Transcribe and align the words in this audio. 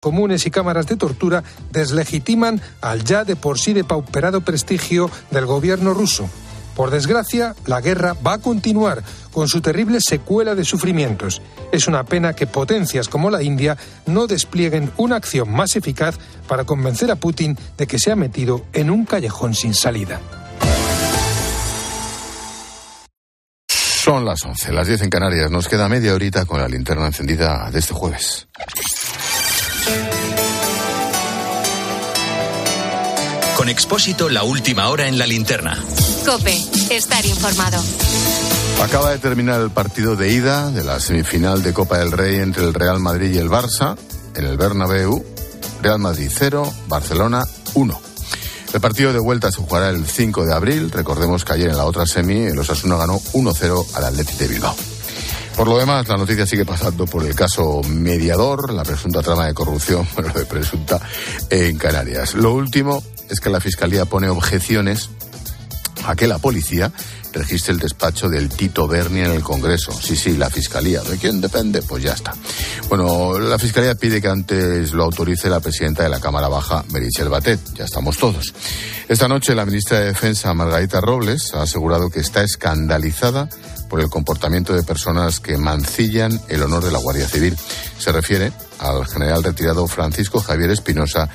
comunes 0.00 0.46
y 0.46 0.50
cámaras 0.50 0.86
de 0.86 0.96
tortura 0.96 1.44
deslegitiman 1.72 2.58
al 2.80 3.04
ya 3.04 3.24
de 3.24 3.36
por 3.36 3.58
sí 3.58 3.74
depauperado 3.74 4.40
prestigio 4.40 5.10
del 5.30 5.44
gobierno 5.44 5.92
ruso. 5.92 6.28
Por 6.74 6.90
desgracia, 6.90 7.54
la 7.66 7.82
guerra 7.82 8.16
va 8.26 8.34
a 8.34 8.38
continuar 8.38 9.02
con 9.30 9.46
su 9.46 9.60
terrible 9.60 9.98
secuela 10.00 10.54
de 10.54 10.64
sufrimientos. 10.64 11.42
Es 11.70 11.86
una 11.86 12.04
pena 12.04 12.32
que 12.32 12.46
potencias 12.46 13.08
como 13.08 13.30
la 13.30 13.42
India 13.42 13.76
no 14.06 14.26
desplieguen 14.26 14.90
una 14.96 15.16
acción 15.16 15.52
más 15.52 15.76
eficaz 15.76 16.16
para 16.48 16.64
convencer 16.64 17.10
a 17.10 17.16
Putin 17.16 17.58
de 17.76 17.86
que 17.86 17.98
se 17.98 18.10
ha 18.10 18.16
metido 18.16 18.64
en 18.72 18.90
un 18.90 19.04
callejón 19.04 19.54
sin 19.54 19.74
salida. 19.74 20.18
Son 23.68 24.24
las 24.24 24.42
11, 24.42 24.72
las 24.72 24.86
10 24.86 25.02
en 25.02 25.10
Canarias. 25.10 25.50
Nos 25.50 25.68
queda 25.68 25.90
media 25.90 26.14
horita 26.14 26.46
con 26.46 26.58
la 26.58 26.68
linterna 26.68 27.04
encendida 27.04 27.70
de 27.70 27.80
este 27.80 27.92
jueves. 27.92 28.48
Con 33.60 33.68
Expósito, 33.68 34.30
la 34.30 34.42
última 34.42 34.88
hora 34.88 35.06
en 35.06 35.18
la 35.18 35.26
linterna. 35.26 35.78
Cope, 36.24 36.56
estar 36.88 37.26
informado. 37.26 37.78
Acaba 38.82 39.10
de 39.10 39.18
terminar 39.18 39.60
el 39.60 39.68
partido 39.68 40.16
de 40.16 40.32
ida 40.32 40.70
de 40.70 40.82
la 40.82 40.98
semifinal 40.98 41.62
de 41.62 41.74
Copa 41.74 41.98
del 41.98 42.10
Rey 42.10 42.36
entre 42.36 42.64
el 42.64 42.72
Real 42.72 43.00
Madrid 43.00 43.34
y 43.34 43.36
el 43.36 43.50
Barça 43.50 43.98
en 44.34 44.46
el 44.46 44.56
Bernabéu. 44.56 45.22
Real 45.82 45.98
Madrid 45.98 46.30
0, 46.34 46.72
Barcelona 46.88 47.46
1. 47.74 48.00
El 48.72 48.80
partido 48.80 49.12
de 49.12 49.18
vuelta 49.18 49.52
se 49.52 49.58
jugará 49.58 49.90
el 49.90 50.06
5 50.06 50.46
de 50.46 50.54
abril. 50.54 50.90
Recordemos 50.90 51.44
que 51.44 51.52
ayer 51.52 51.68
en 51.68 51.76
la 51.76 51.84
otra 51.84 52.06
semi 52.06 52.46
el 52.46 52.58
Osasuna 52.58 52.96
ganó 52.96 53.20
1-0 53.34 53.86
al 53.92 54.04
Athletic 54.04 54.38
de 54.38 54.48
Bilbao. 54.48 54.74
Por 55.54 55.68
lo 55.68 55.76
demás, 55.76 56.08
la 56.08 56.16
noticia 56.16 56.46
sigue 56.46 56.64
pasando 56.64 57.04
por 57.04 57.26
el 57.26 57.34
caso 57.34 57.82
mediador, 57.82 58.72
la 58.72 58.84
presunta 58.84 59.20
trama 59.20 59.48
de 59.48 59.52
corrupción, 59.52 60.08
bueno, 60.14 60.32
de 60.32 60.46
presunta 60.46 60.98
en 61.50 61.76
Canarias. 61.76 62.32
Lo 62.32 62.54
último 62.54 63.02
es 63.30 63.40
que 63.40 63.50
la 63.50 63.60
Fiscalía 63.60 64.04
pone 64.04 64.28
objeciones 64.28 65.10
a 66.04 66.16
que 66.16 66.26
la 66.26 66.38
policía 66.38 66.92
registre 67.32 67.72
el 67.72 67.78
despacho 67.78 68.28
del 68.28 68.48
Tito 68.48 68.88
Berni 68.88 69.20
en 69.20 69.30
el 69.30 69.42
Congreso. 69.42 69.92
Sí, 69.92 70.16
sí, 70.16 70.36
la 70.36 70.50
Fiscalía. 70.50 71.00
¿De 71.02 71.16
quién 71.16 71.40
depende? 71.40 71.82
Pues 71.82 72.02
ya 72.02 72.12
está. 72.12 72.34
Bueno, 72.88 73.38
la 73.38 73.58
Fiscalía 73.58 73.94
pide 73.94 74.20
que 74.20 74.28
antes 74.28 74.92
lo 74.92 75.04
autorice 75.04 75.48
la 75.48 75.60
presidenta 75.60 76.02
de 76.02 76.08
la 76.08 76.20
Cámara 76.20 76.48
Baja, 76.48 76.84
Merichel 76.90 77.28
Batet. 77.28 77.60
Ya 77.74 77.84
estamos 77.84 78.16
todos. 78.18 78.52
Esta 79.08 79.28
noche 79.28 79.54
la 79.54 79.64
ministra 79.64 80.00
de 80.00 80.06
Defensa, 80.06 80.52
Margarita 80.54 81.00
Robles, 81.00 81.54
ha 81.54 81.62
asegurado 81.62 82.10
que 82.10 82.20
está 82.20 82.42
escandalizada 82.42 83.48
por 83.88 84.00
el 84.00 84.08
comportamiento 84.08 84.74
de 84.74 84.82
personas 84.82 85.40
que 85.40 85.56
mancillan 85.56 86.40
el 86.48 86.62
honor 86.62 86.84
de 86.84 86.92
la 86.92 86.98
Guardia 86.98 87.28
Civil. 87.28 87.56
Se 87.98 88.12
refiere 88.12 88.52
al 88.78 89.06
general 89.06 89.42
retirado 89.42 89.86
Francisco 89.88 90.40
Javier 90.40 90.70
Espinosa 90.70 91.28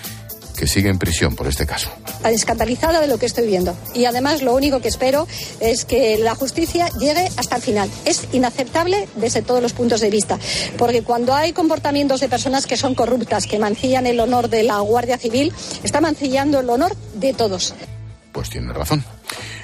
que 0.55 0.67
sigue 0.67 0.89
en 0.89 0.97
prisión 0.97 1.35
por 1.35 1.47
este 1.47 1.65
caso. 1.65 1.89
Escandalizada 2.23 2.99
de 2.99 3.07
lo 3.07 3.17
que 3.17 3.25
estoy 3.25 3.47
viendo. 3.47 3.75
Y 3.93 4.05
además 4.05 4.41
lo 4.41 4.53
único 4.53 4.81
que 4.81 4.87
espero 4.87 5.27
es 5.59 5.85
que 5.85 6.17
la 6.17 6.35
justicia 6.35 6.89
llegue 6.99 7.29
hasta 7.37 7.57
el 7.57 7.61
final. 7.61 7.89
Es 8.05 8.27
inaceptable 8.31 9.07
desde 9.15 9.41
todos 9.41 9.61
los 9.61 9.73
puntos 9.73 10.01
de 10.01 10.09
vista. 10.09 10.39
Porque 10.77 11.03
cuando 11.03 11.33
hay 11.33 11.53
comportamientos 11.53 12.19
de 12.21 12.29
personas 12.29 12.65
que 12.65 12.77
son 12.77 12.95
corruptas, 12.95 13.47
que 13.47 13.59
mancillan 13.59 14.07
el 14.07 14.19
honor 14.19 14.49
de 14.49 14.63
la 14.63 14.79
Guardia 14.79 15.17
Civil, 15.17 15.53
está 15.83 16.01
mancillando 16.01 16.59
el 16.59 16.69
honor 16.69 16.95
de 17.15 17.33
todos. 17.33 17.73
Pues 18.31 18.49
tiene 18.49 18.73
razón. 18.73 19.03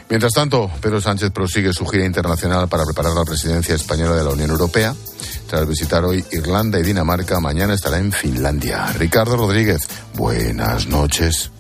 Mientras 0.10 0.34
tanto, 0.34 0.70
Pedro 0.82 1.00
Sánchez 1.00 1.32
prosigue 1.32 1.72
su 1.72 1.86
gira 1.86 2.06
internacional 2.06 2.68
para 2.68 2.84
preparar 2.84 3.14
la 3.14 3.24
presidencia 3.24 3.76
española 3.76 4.16
de 4.16 4.24
la 4.26 4.32
Unión 4.32 4.50
Europea. 4.50 4.94
Tras 5.52 5.68
visitar 5.68 6.06
hoy 6.06 6.24
Irlanda 6.32 6.80
y 6.80 6.84
Dinamarca, 6.84 7.42
mañana 7.42 7.74
estará 7.74 7.98
en 7.98 8.14
Finlandia. 8.14 8.86
Ricardo 8.94 9.36
Rodríguez, 9.36 9.86
buenas 10.14 10.88
noches. 10.88 11.52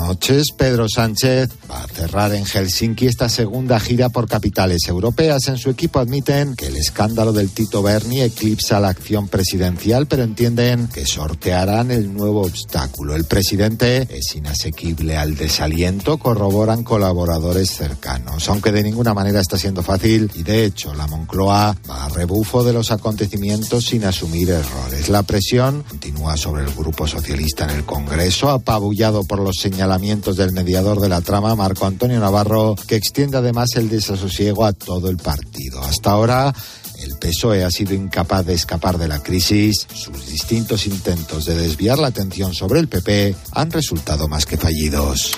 Noches. 0.00 0.52
Pedro 0.56 0.88
Sánchez 0.88 1.50
va 1.70 1.82
a 1.82 1.86
cerrar 1.86 2.34
en 2.34 2.44
Helsinki 2.44 3.06
esta 3.06 3.28
segunda 3.28 3.78
gira 3.78 4.08
por 4.08 4.26
capitales 4.26 4.88
europeas. 4.88 5.46
En 5.48 5.58
su 5.58 5.70
equipo 5.70 5.98
admiten 5.98 6.56
que 6.56 6.66
el 6.66 6.76
escándalo 6.76 7.32
del 7.32 7.50
Tito 7.50 7.82
Berni 7.82 8.22
eclipsa 8.22 8.80
la 8.80 8.88
acción 8.88 9.28
presidencial, 9.28 10.06
pero 10.06 10.22
entienden 10.22 10.88
que 10.88 11.04
sortearán 11.04 11.90
el 11.90 12.14
nuevo 12.14 12.42
obstáculo. 12.42 13.14
El 13.14 13.24
presidente 13.24 14.08
es 14.10 14.34
inasequible 14.34 15.18
al 15.18 15.36
desaliento, 15.36 16.18
corroboran 16.18 16.82
colaboradores 16.82 17.70
cercanos, 17.70 18.48
aunque 18.48 18.72
de 18.72 18.82
ninguna 18.82 19.12
manera 19.14 19.40
está 19.40 19.58
siendo 19.58 19.82
fácil 19.82 20.30
y 20.34 20.42
de 20.42 20.64
hecho 20.64 20.94
la 20.94 21.06
Moncloa 21.06 21.76
va 21.88 22.04
a 22.06 22.08
rebufo 22.08 22.64
de 22.64 22.72
los 22.72 22.90
acontecimientos 22.90 23.84
sin 23.84 24.04
asumir 24.04 24.50
errores. 24.50 25.08
La 25.08 25.22
presión 25.22 25.84
continúa 25.88 26.36
sobre 26.36 26.64
el 26.64 26.70
grupo 26.72 27.06
socialista 27.06 27.64
en 27.64 27.70
el 27.70 27.84
Congreso, 27.84 28.48
apabullado 28.48 29.24
por 29.24 29.40
los 29.40 29.56
señalamientos 29.90 30.36
del 30.36 30.52
mediador 30.52 31.00
de 31.00 31.08
la 31.08 31.20
trama, 31.20 31.56
Marco 31.56 31.84
Antonio 31.84 32.20
Navarro, 32.20 32.76
que 32.86 32.94
extiende 32.94 33.38
además 33.38 33.70
el 33.74 33.88
desasosiego 33.88 34.64
a 34.64 34.72
todo 34.72 35.10
el 35.10 35.16
partido. 35.16 35.82
Hasta 35.82 36.12
ahora, 36.12 36.54
el 37.02 37.18
PSOE 37.18 37.64
ha 37.64 37.70
sido 37.72 37.92
incapaz 37.94 38.46
de 38.46 38.54
escapar 38.54 38.98
de 38.98 39.08
la 39.08 39.20
crisis. 39.20 39.88
Sus 39.92 40.28
distintos 40.28 40.86
intentos 40.86 41.44
de 41.44 41.56
desviar 41.56 41.98
la 41.98 42.06
atención 42.06 42.54
sobre 42.54 42.78
el 42.78 42.86
PP 42.86 43.34
han 43.50 43.72
resultado 43.72 44.28
más 44.28 44.46
que 44.46 44.56
fallidos. 44.56 45.32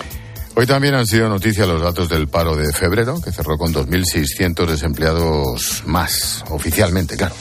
Hoy 0.54 0.66
también 0.66 0.92
han 0.92 1.06
sido 1.06 1.30
noticia 1.30 1.64
los 1.64 1.80
datos 1.80 2.10
del 2.10 2.28
paro 2.28 2.54
de 2.54 2.74
febrero, 2.74 3.22
que 3.22 3.32
cerró 3.32 3.56
con 3.56 3.72
2.600 3.72 4.66
desempleados 4.66 5.82
más, 5.86 6.44
oficialmente, 6.50 7.16
claro. 7.16 7.34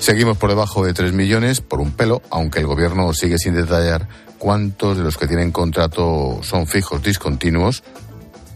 Seguimos 0.00 0.36
por 0.36 0.50
debajo 0.50 0.84
de 0.84 0.92
3 0.92 1.14
millones, 1.14 1.62
por 1.62 1.80
un 1.80 1.92
pelo, 1.92 2.20
aunque 2.28 2.58
el 2.58 2.66
gobierno 2.66 3.14
sigue 3.14 3.38
sin 3.38 3.54
detallar 3.54 4.08
cuántos 4.40 4.96
de 4.96 5.04
los 5.04 5.16
que 5.16 5.28
tienen 5.28 5.52
contrato 5.52 6.40
son 6.42 6.66
fijos 6.66 7.02
discontinuos, 7.02 7.84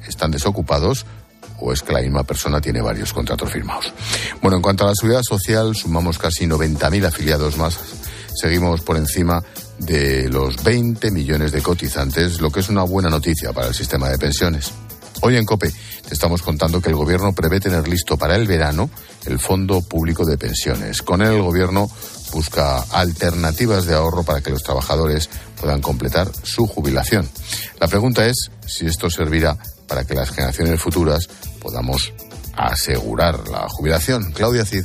están 0.08 0.30
desocupados 0.32 1.06
o 1.60 1.72
es 1.72 1.82
que 1.82 1.92
la 1.92 2.00
misma 2.00 2.24
persona 2.24 2.60
tiene 2.60 2.80
varios 2.80 3.12
contratos 3.12 3.52
firmados. 3.52 3.92
Bueno, 4.42 4.56
en 4.56 4.62
cuanto 4.62 4.84
a 4.84 4.88
la 4.88 4.94
seguridad 4.94 5.22
social, 5.22 5.76
sumamos 5.76 6.18
casi 6.18 6.46
90.000 6.46 7.06
afiliados 7.06 7.56
más. 7.56 7.78
Seguimos 8.34 8.80
por 8.80 8.96
encima 8.96 9.44
de 9.78 10.28
los 10.28 10.64
20 10.64 11.10
millones 11.10 11.52
de 11.52 11.62
cotizantes, 11.62 12.40
lo 12.40 12.50
que 12.50 12.60
es 12.60 12.68
una 12.68 12.82
buena 12.82 13.10
noticia 13.10 13.52
para 13.52 13.68
el 13.68 13.74
sistema 13.74 14.08
de 14.08 14.18
pensiones. 14.18 14.72
Hoy 15.20 15.36
en 15.36 15.44
COPE 15.44 15.72
te 16.06 16.12
estamos 16.12 16.42
contando 16.42 16.80
que 16.82 16.90
el 16.90 16.96
Gobierno 16.96 17.32
prevé 17.32 17.60
tener 17.60 17.86
listo 17.88 18.16
para 18.16 18.36
el 18.36 18.46
verano 18.46 18.90
el 19.26 19.38
Fondo 19.38 19.80
Público 19.80 20.24
de 20.24 20.36
Pensiones. 20.36 21.02
Con 21.02 21.22
él 21.22 21.34
el 21.34 21.42
Gobierno 21.42 21.88
busca 22.32 22.80
alternativas 22.90 23.86
de 23.86 23.94
ahorro 23.94 24.22
para 24.24 24.40
que 24.40 24.50
los 24.50 24.62
trabajadores 24.62 25.30
puedan 25.64 25.80
completar 25.80 26.30
su 26.42 26.66
jubilación. 26.66 27.26
La 27.80 27.88
pregunta 27.88 28.26
es 28.26 28.50
si 28.66 28.84
esto 28.84 29.08
servirá 29.08 29.56
para 29.88 30.04
que 30.04 30.12
las 30.12 30.28
generaciones 30.28 30.78
futuras 30.78 31.26
podamos 31.58 32.12
asegurar 32.54 33.48
la 33.48 33.66
jubilación. 33.70 34.30
Claudia 34.32 34.66
Cid. 34.66 34.84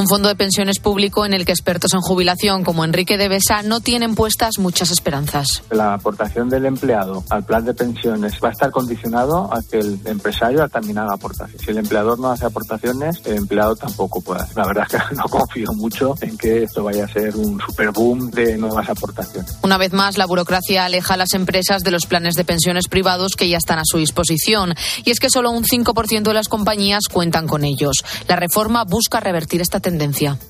Un 0.00 0.08
fondo 0.08 0.30
de 0.30 0.34
pensiones 0.34 0.78
público 0.78 1.26
en 1.26 1.34
el 1.34 1.44
que 1.44 1.52
expertos 1.52 1.92
en 1.92 2.00
jubilación 2.00 2.64
como 2.64 2.86
Enrique 2.86 3.18
de 3.18 3.28
Besa 3.28 3.62
no 3.62 3.80
tienen 3.80 4.14
puestas 4.14 4.52
muchas 4.58 4.90
esperanzas. 4.90 5.62
La 5.70 5.92
aportación 5.92 6.48
del 6.48 6.64
empleado 6.64 7.22
al 7.28 7.44
plan 7.44 7.66
de 7.66 7.74
pensiones 7.74 8.32
va 8.42 8.48
a 8.48 8.52
estar 8.52 8.70
condicionado 8.70 9.52
a 9.52 9.60
que 9.60 9.78
el 9.78 10.00
empresario 10.06 10.66
también 10.70 10.96
haga 10.96 11.12
aportaciones. 11.12 11.60
Si 11.60 11.70
el 11.70 11.76
empleador 11.76 12.18
no 12.18 12.30
hace 12.30 12.46
aportaciones, 12.46 13.20
el 13.26 13.36
empleado 13.36 13.76
tampoco 13.76 14.22
puede 14.22 14.40
hacer. 14.40 14.56
La 14.56 14.66
verdad 14.68 14.86
es 14.88 15.10
que 15.10 15.14
no 15.16 15.24
confío 15.24 15.70
mucho 15.74 16.14
en 16.22 16.38
que 16.38 16.62
esto 16.62 16.82
vaya 16.82 17.04
a 17.04 17.08
ser 17.08 17.36
un 17.36 17.60
super 17.60 17.90
boom 17.90 18.30
de 18.30 18.56
nuevas 18.56 18.88
aportaciones. 18.88 19.58
Una 19.62 19.76
vez 19.76 19.92
más, 19.92 20.16
la 20.16 20.24
burocracia 20.24 20.86
aleja 20.86 21.12
a 21.12 21.18
las 21.18 21.34
empresas 21.34 21.82
de 21.82 21.90
los 21.90 22.06
planes 22.06 22.36
de 22.36 22.44
pensiones 22.46 22.88
privados 22.88 23.36
que 23.36 23.50
ya 23.50 23.58
están 23.58 23.78
a 23.78 23.84
su 23.84 23.98
disposición. 23.98 24.72
Y 25.04 25.10
es 25.10 25.20
que 25.20 25.28
solo 25.28 25.50
un 25.50 25.64
5% 25.64 26.22
de 26.22 26.34
las 26.34 26.48
compañías 26.48 27.02
cuentan 27.12 27.46
con 27.46 27.64
ellos. 27.64 27.96
La 28.28 28.36
reforma 28.36 28.84
busca 28.84 29.20
revertir 29.20 29.60
esta 29.60 29.78
tendencia. 29.78 29.89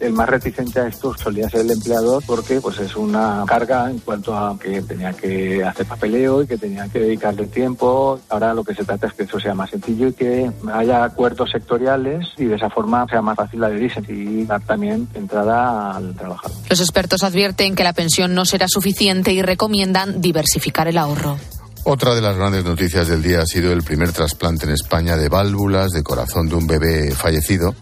El 0.01 0.13
más 0.13 0.29
reticente 0.29 0.81
a 0.81 0.89
esto 0.89 1.15
solía 1.17 1.49
ser 1.49 1.61
el 1.61 1.71
empleador 1.71 2.23
porque 2.27 2.61
pues 2.61 2.79
es 2.79 2.97
una 2.97 3.45
carga 3.47 3.91
en 3.91 3.99
cuanto 3.99 4.37
a 4.37 4.59
que 4.59 4.83
tenía 4.83 5.13
que 5.13 5.65
hacer 5.65 5.87
papeleo 5.87 6.43
y 6.43 6.47
que 6.47 6.59
tenía 6.59 6.89
que 6.89 7.01
dedicarle 7.01 7.47
tiempo. 7.47 8.21
Ahora 8.29 8.55
lo 8.55 8.65
que 8.65 8.75
se 8.75 8.85
trata 8.85 9.07
es 9.07 9.15
que 9.15 9.25
eso 9.25 9.41
sea 9.41 9.55
más 9.55 9.71
sencillo 9.71 10.09
y 10.09 10.13
que 10.13 10.51
haya 10.73 11.05
acuerdos 11.05 11.51
sectoriales 11.51 12.29
y 12.37 12.45
de 12.45 12.57
esa 12.57 12.71
forma 12.71 13.07
sea 13.09 13.23
más 13.23 13.37
fácil 13.37 13.63
adherirse 13.65 14.03
y 14.09 14.45
dar 14.45 14.61
también 14.63 15.09
entrada 15.15 15.97
al 15.97 16.15
trabajador. 16.15 16.57
Los 16.69 16.81
expertos 16.81 17.23
advierten 17.23 17.75
que 17.75 17.85
la 17.85 17.93
pensión 17.93 18.35
no 18.35 18.45
será 18.45 18.67
suficiente 18.69 19.33
y 19.33 19.43
recomiendan 19.43 20.21
diversificar 20.21 20.89
el 20.89 20.99
ahorro. 20.99 21.37
Otra 21.85 22.15
de 22.15 22.21
las 22.21 22.37
grandes 22.37 22.65
noticias 22.65 23.09
del 23.09 23.23
día 23.23 23.41
ha 23.41 23.47
sido 23.47 23.73
el 23.73 23.83
primer 23.83 24.13
trasplante 24.13 24.67
en 24.67 24.73
España 24.73 25.17
de 25.17 25.31
válvulas 25.31 25.91
de 25.93 26.03
corazón 26.03 26.49
de 26.49 26.55
un 26.55 26.67
bebé 26.67 27.15
fallecido 27.15 27.75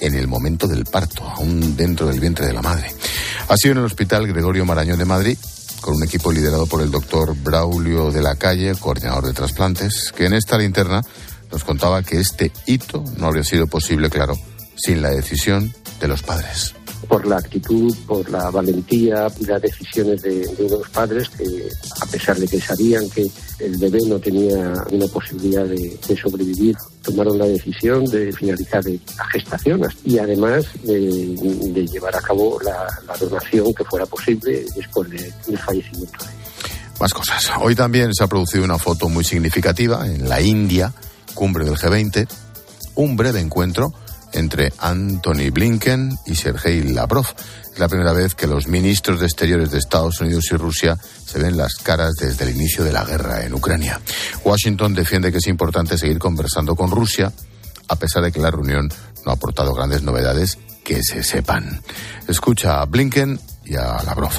en 0.00 0.14
el 0.14 0.28
momento 0.28 0.66
del 0.66 0.84
parto, 0.84 1.24
aún 1.24 1.76
dentro 1.76 2.06
del 2.06 2.20
vientre 2.20 2.46
de 2.46 2.52
la 2.52 2.62
madre. 2.62 2.94
Ha 3.48 3.56
sido 3.56 3.72
en 3.72 3.78
el 3.78 3.84
Hospital 3.84 4.26
Gregorio 4.26 4.64
Marañón 4.64 4.98
de 4.98 5.04
Madrid, 5.04 5.38
con 5.80 5.96
un 5.96 6.04
equipo 6.04 6.32
liderado 6.32 6.66
por 6.66 6.82
el 6.82 6.90
doctor 6.90 7.34
Braulio 7.36 8.10
de 8.10 8.22
la 8.22 8.36
Calle, 8.36 8.74
coordinador 8.78 9.26
de 9.26 9.32
trasplantes, 9.32 10.12
que 10.16 10.26
en 10.26 10.34
esta 10.34 10.58
linterna 10.58 11.02
nos 11.50 11.64
contaba 11.64 12.02
que 12.02 12.20
este 12.20 12.52
hito 12.66 13.04
no 13.16 13.26
habría 13.26 13.44
sido 13.44 13.66
posible, 13.66 14.10
claro, 14.10 14.38
sin 14.76 15.02
la 15.02 15.10
decisión 15.10 15.72
de 16.00 16.08
los 16.08 16.22
padres. 16.22 16.75
Por 17.08 17.26
la 17.26 17.36
actitud, 17.36 17.94
por 18.06 18.28
la 18.30 18.50
valentía 18.50 19.28
y 19.38 19.44
las 19.44 19.62
decisiones 19.62 20.22
de, 20.22 20.48
unos 20.58 20.88
padres 20.90 21.28
que, 21.28 21.68
a 22.00 22.06
pesar 22.06 22.36
de 22.36 22.48
que 22.48 22.60
sabían 22.60 23.08
que 23.10 23.26
el 23.60 23.76
bebé 23.78 24.00
no 24.06 24.18
tenía 24.18 24.72
una 24.90 25.06
posibilidad 25.06 25.64
de, 25.64 25.98
sobrevivir, 26.20 26.76
tomaron 27.02 27.38
la 27.38 27.46
decisión 27.46 28.04
de 28.06 28.32
finalizar 28.32 28.84
la 28.84 29.24
gestación 29.32 29.82
y 30.04 30.18
además 30.18 30.66
de, 30.82 31.86
llevar 31.86 32.16
a 32.16 32.20
cabo 32.20 32.58
la, 32.62 32.86
donación 33.18 33.72
que 33.72 33.84
fuera 33.84 34.06
posible 34.06 34.64
después 34.74 35.08
del 35.10 35.58
fallecimiento. 35.58 36.18
Más 37.00 37.12
cosas. 37.12 37.50
Hoy 37.60 37.74
también 37.74 38.14
se 38.14 38.24
ha 38.24 38.26
producido 38.26 38.64
una 38.64 38.78
foto 38.78 39.08
muy 39.08 39.24
significativa 39.24 40.06
en 40.06 40.28
la 40.28 40.40
India, 40.40 40.92
cumbre 41.34 41.64
del 41.64 41.76
G20, 41.76 42.26
un 42.94 43.16
breve 43.16 43.40
encuentro 43.40 43.92
entre 44.36 44.72
Anthony 44.78 45.50
Blinken 45.50 46.18
y 46.26 46.34
Sergei 46.34 46.82
Lavrov. 46.82 47.26
Es 47.72 47.78
la 47.78 47.88
primera 47.88 48.12
vez 48.12 48.34
que 48.34 48.46
los 48.46 48.68
ministros 48.68 49.20
de 49.20 49.26
Exteriores 49.26 49.70
de 49.70 49.78
Estados 49.78 50.20
Unidos 50.20 50.46
y 50.52 50.56
Rusia 50.56 50.96
se 51.26 51.38
ven 51.38 51.56
las 51.56 51.74
caras 51.74 52.14
desde 52.14 52.44
el 52.44 52.56
inicio 52.56 52.84
de 52.84 52.92
la 52.92 53.04
guerra 53.04 53.44
en 53.44 53.54
Ucrania. 53.54 54.00
Washington 54.44 54.94
defiende 54.94 55.32
que 55.32 55.38
es 55.38 55.46
importante 55.46 55.98
seguir 55.98 56.18
conversando 56.18 56.76
con 56.76 56.90
Rusia, 56.90 57.32
a 57.88 57.96
pesar 57.96 58.22
de 58.22 58.32
que 58.32 58.40
la 58.40 58.50
reunión 58.50 58.88
no 59.24 59.32
ha 59.32 59.34
aportado 59.34 59.74
grandes 59.74 60.02
novedades 60.02 60.58
que 60.84 61.02
se 61.02 61.22
sepan. 61.22 61.82
Escucha 62.28 62.80
a 62.80 62.84
Blinken 62.84 63.40
y 63.64 63.74
a 63.74 64.02
Lavrov. 64.04 64.32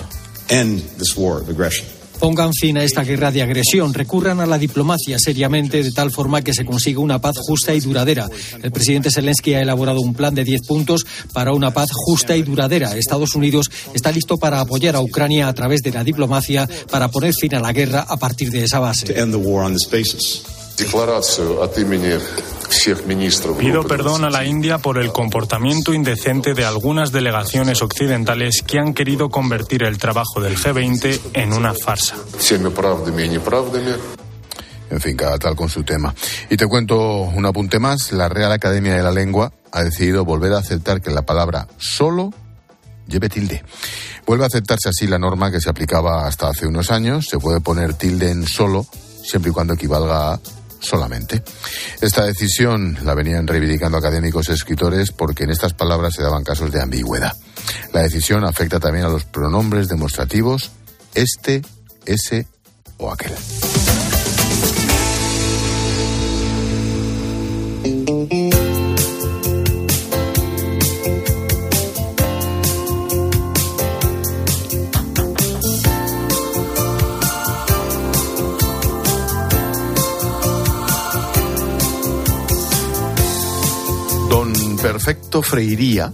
End 0.49 0.81
this 0.97 1.15
war 1.17 1.41
of 1.41 1.49
aggression. 1.49 1.96
Pongan 2.19 2.51
fin 2.53 2.77
a 2.77 2.83
esta 2.83 3.03
guerra 3.03 3.31
de 3.31 3.41
agresión, 3.41 3.93
recurran 3.93 4.39
a 4.39 4.45
la 4.45 4.57
diplomacia 4.57 5.17
seriamente 5.19 5.83
de 5.83 5.91
tal 5.91 6.11
forma 6.11 6.41
que 6.41 6.53
se 6.53 6.65
consiga 6.65 6.99
una 6.99 7.19
paz 7.19 7.35
justa 7.37 7.73
y 7.73 7.79
duradera. 7.79 8.27
El 8.61 8.71
presidente 8.71 9.11
Zelensky 9.11 9.53
ha 9.53 9.61
elaborado 9.61 10.01
un 10.01 10.13
plan 10.13 10.33
de 10.33 10.43
10 10.43 10.61
puntos 10.67 11.05
para 11.33 11.53
una 11.53 11.71
paz 11.71 11.89
justa 11.91 12.35
y 12.35 12.43
duradera. 12.43 12.97
Estados 12.97 13.35
Unidos 13.35 13.69
está 13.93 14.11
listo 14.11 14.37
para 14.37 14.59
apoyar 14.59 14.95
a 14.95 15.01
Ucrania 15.01 15.47
a 15.47 15.53
través 15.53 15.81
de 15.81 15.91
la 15.91 16.03
diplomacia 16.03 16.67
para 16.89 17.09
poner 17.09 17.33
fin 17.33 17.55
a 17.55 17.59
la 17.59 17.71
guerra 17.71 18.05
a 18.07 18.17
partir 18.17 18.49
de 18.51 18.63
esa 18.63 18.79
base. 18.79 19.13
Pido 23.57 23.83
perdón 23.83 24.25
a 24.25 24.29
la 24.29 24.45
India 24.45 24.77
por 24.77 24.99
el 24.99 25.11
comportamiento 25.11 25.91
indecente 25.91 26.53
de 26.53 26.65
algunas 26.65 27.11
delegaciones 27.11 27.81
occidentales 27.81 28.61
que 28.65 28.77
han 28.77 28.93
querido 28.93 29.29
convertir 29.29 29.81
el 29.81 29.97
trabajo 29.97 30.39
del 30.39 30.55
G20 30.55 31.19
en 31.33 31.53
una 31.53 31.73
farsa. 31.73 32.15
En 34.91 35.01
fin, 35.01 35.17
cada 35.17 35.39
tal 35.39 35.55
con 35.55 35.67
su 35.67 35.83
tema. 35.83 36.13
Y 36.49 36.57
te 36.57 36.67
cuento 36.67 37.21
un 37.21 37.45
apunte 37.47 37.79
más. 37.79 38.11
La 38.11 38.29
Real 38.29 38.51
Academia 38.51 38.95
de 38.95 39.01
la 39.01 39.11
Lengua 39.11 39.51
ha 39.71 39.83
decidido 39.83 40.25
volver 40.25 40.53
a 40.53 40.59
aceptar 40.59 41.01
que 41.01 41.09
la 41.09 41.23
palabra 41.23 41.67
solo 41.77 42.31
lleve 43.07 43.29
tilde. 43.29 43.63
Vuelve 44.27 44.43
a 44.43 44.47
aceptarse 44.47 44.89
así 44.89 45.07
la 45.07 45.17
norma 45.17 45.49
que 45.49 45.59
se 45.59 45.69
aplicaba 45.69 46.27
hasta 46.27 46.49
hace 46.49 46.67
unos 46.67 46.91
años. 46.91 47.25
Se 47.27 47.39
puede 47.39 47.61
poner 47.61 47.95
tilde 47.95 48.29
en 48.29 48.45
solo 48.45 48.85
siempre 49.27 49.51
y 49.51 49.53
cuando 49.53 49.73
equivalga 49.73 50.33
a 50.33 50.39
solamente. 50.79 51.43
Esta 52.01 52.25
decisión 52.25 52.97
la 53.03 53.13
venían 53.13 53.47
reivindicando 53.47 53.97
académicos 53.97 54.49
y 54.49 54.53
escritores 54.53 55.11
porque 55.11 55.43
en 55.43 55.51
estas 55.51 55.73
palabras 55.73 56.13
se 56.15 56.23
daban 56.23 56.43
casos 56.43 56.71
de 56.71 56.81
ambigüedad. 56.81 57.33
La 57.93 58.01
decisión 58.01 58.45
afecta 58.45 58.79
también 58.79 59.05
a 59.05 59.09
los 59.09 59.25
pronombres 59.25 59.87
demostrativos 59.87 60.71
este, 61.13 61.61
ese 62.05 62.47
o 62.97 63.11
aquel. 63.11 63.33
Perfecto 84.97 85.43
Freiría, 85.43 86.11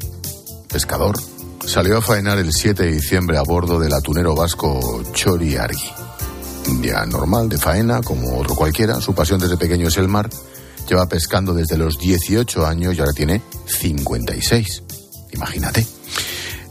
pescador, 0.69 1.17
salió 1.65 1.99
a 1.99 2.01
faenar 2.01 2.37
el 2.37 2.51
7 2.51 2.83
de 2.83 2.91
diciembre 2.91 3.37
a 3.37 3.41
bordo 3.41 3.79
del 3.79 3.93
atunero 3.93 4.35
vasco 4.35 5.01
Chori 5.13 5.55
Argi. 5.55 5.89
Un 6.67 6.81
día 6.81 7.05
normal 7.05 7.47
de 7.47 7.57
faena, 7.57 8.01
como 8.01 8.37
otro 8.37 8.55
cualquiera. 8.55 8.99
Su 8.99 9.15
pasión 9.15 9.39
desde 9.39 9.55
pequeño 9.55 9.87
es 9.87 9.95
el 9.95 10.09
mar. 10.09 10.29
Lleva 10.89 11.07
pescando 11.07 11.53
desde 11.53 11.77
los 11.77 11.97
18 11.97 12.65
años 12.67 12.93
y 12.93 12.99
ahora 12.99 13.13
tiene 13.13 13.41
56. 13.67 14.83
Imagínate. 15.31 15.87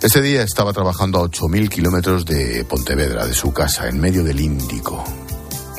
Ese 0.02 0.20
día 0.20 0.42
estaba 0.42 0.74
trabajando 0.74 1.18
a 1.18 1.22
8.000 1.22 1.70
kilómetros 1.70 2.26
de 2.26 2.66
Pontevedra, 2.66 3.26
de 3.26 3.32
su 3.32 3.54
casa, 3.54 3.88
en 3.88 3.98
medio 3.98 4.22
del 4.22 4.38
Índico. 4.38 5.02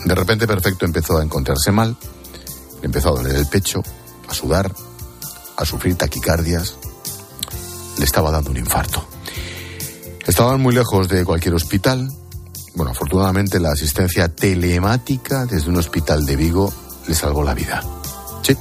De 0.04 0.16
repente 0.16 0.48
Perfecto 0.48 0.84
empezó 0.86 1.20
a 1.20 1.24
encontrarse 1.24 1.72
mal, 1.72 1.96
empezó 2.82 3.10
a 3.10 3.22
doler 3.22 3.36
el 3.36 3.46
pecho, 3.46 3.84
a 4.28 4.34
sudar, 4.34 4.74
a 5.58 5.66
sufrir 5.66 5.96
taquicardias, 5.96 6.78
le 7.98 8.06
estaba 8.06 8.32
dando 8.32 8.52
un 8.52 8.58
infarto. 8.58 9.06
Estaban 10.26 10.62
muy 10.62 10.74
lejos 10.74 11.10
de 11.10 11.26
cualquier 11.26 11.54
hospital. 11.54 12.10
Bueno, 12.76 12.92
afortunadamente 12.92 13.60
la 13.60 13.72
asistencia 13.72 14.34
telemática 14.34 15.46
desde 15.46 15.70
un 15.70 15.78
hospital 15.78 16.26
de 16.26 16.36
Vigo 16.36 16.74
le 17.08 17.14
salvó 17.14 17.44
la 17.44 17.54
vida. 17.54 17.84
Sí, 18.42 18.58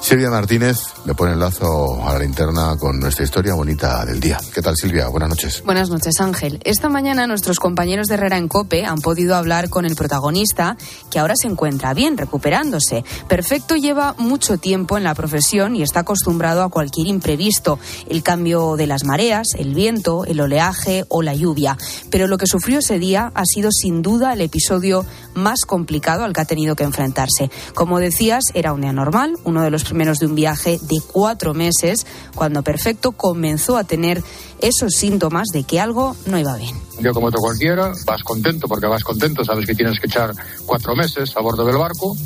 Silvia 0.00 0.30
Martínez 0.30 0.78
me 1.08 1.14
pone 1.14 1.32
el 1.32 1.40
lazo 1.40 2.06
a 2.06 2.12
la 2.12 2.18
linterna 2.18 2.76
con 2.78 3.00
nuestra 3.00 3.24
historia 3.24 3.54
bonita 3.54 4.04
del 4.04 4.20
día. 4.20 4.38
¿Qué 4.52 4.60
tal, 4.60 4.76
Silvia? 4.76 5.08
Buenas 5.08 5.30
noches. 5.30 5.62
Buenas 5.64 5.88
noches, 5.88 6.20
Ángel. 6.20 6.60
Esta 6.64 6.90
mañana 6.90 7.26
nuestros 7.26 7.58
compañeros 7.58 8.08
de 8.08 8.14
Herrera 8.16 8.36
en 8.36 8.46
Cope 8.46 8.84
han 8.84 9.00
podido 9.00 9.34
hablar 9.34 9.70
con 9.70 9.86
el 9.86 9.96
protagonista, 9.96 10.76
que 11.10 11.18
ahora 11.18 11.32
se 11.34 11.48
encuentra 11.48 11.94
bien, 11.94 12.18
recuperándose. 12.18 13.06
Perfecto 13.26 13.74
lleva 13.74 14.16
mucho 14.18 14.58
tiempo 14.58 14.98
en 14.98 15.04
la 15.04 15.14
profesión 15.14 15.76
y 15.76 15.82
está 15.82 16.00
acostumbrado 16.00 16.62
a 16.62 16.68
cualquier 16.68 17.06
imprevisto, 17.06 17.78
el 18.10 18.22
cambio 18.22 18.76
de 18.76 18.86
las 18.86 19.04
mareas, 19.04 19.46
el 19.56 19.72
viento, 19.72 20.26
el 20.26 20.42
oleaje 20.42 21.06
o 21.08 21.22
la 21.22 21.34
lluvia. 21.34 21.78
Pero 22.10 22.26
lo 22.26 22.36
que 22.36 22.46
sufrió 22.46 22.80
ese 22.80 22.98
día 22.98 23.32
ha 23.34 23.46
sido 23.46 23.70
sin 23.72 24.02
duda 24.02 24.34
el 24.34 24.42
episodio 24.42 25.06
más 25.32 25.60
complicado 25.66 26.24
al 26.24 26.34
que 26.34 26.42
ha 26.42 26.44
tenido 26.44 26.76
que 26.76 26.84
enfrentarse. 26.84 27.50
Como 27.72 27.98
decías, 27.98 28.44
era 28.52 28.74
un 28.74 28.82
día 28.82 28.92
normal, 28.92 29.38
uno 29.44 29.62
de 29.62 29.70
los 29.70 29.90
menos 29.94 30.18
de 30.18 30.26
un 30.26 30.34
viaje 30.34 30.78
de 30.82 30.97
cuatro 31.00 31.54
meses, 31.54 32.06
cuando 32.34 32.62
Perfecto 32.62 33.12
comenzó 33.12 33.76
a 33.76 33.84
tener 33.84 34.22
esos 34.60 34.92
síntomas 34.92 35.48
de 35.52 35.64
que 35.64 35.80
algo 35.80 36.16
no 36.26 36.38
iba 36.38 36.56
bien. 36.56 36.76
Yo 37.00 37.12
como 37.12 37.28
otro 37.28 37.40
cualquiera, 37.40 37.92
vas 38.06 38.22
contento 38.22 38.66
porque 38.66 38.86
vas 38.86 39.04
contento, 39.04 39.44
sabes 39.44 39.66
que 39.66 39.74
tienes 39.74 39.98
que 40.00 40.06
echar 40.06 40.32
cuatro 40.66 40.94
meses 40.94 41.36
a 41.36 41.40
bordo 41.40 41.64
del 41.64 41.76
barco 41.76 42.16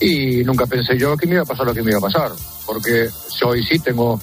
y 0.00 0.42
nunca 0.44 0.66
pensé 0.66 0.98
yo 0.98 1.16
que 1.16 1.26
me 1.26 1.34
iba 1.34 1.42
a 1.42 1.46
pasar 1.46 1.66
lo 1.66 1.74
que 1.74 1.82
me 1.82 1.90
iba 1.90 1.98
a 1.98 2.02
pasar, 2.02 2.32
porque 2.66 3.08
hoy 3.44 3.62
sí 3.64 3.78
tengo 3.78 4.20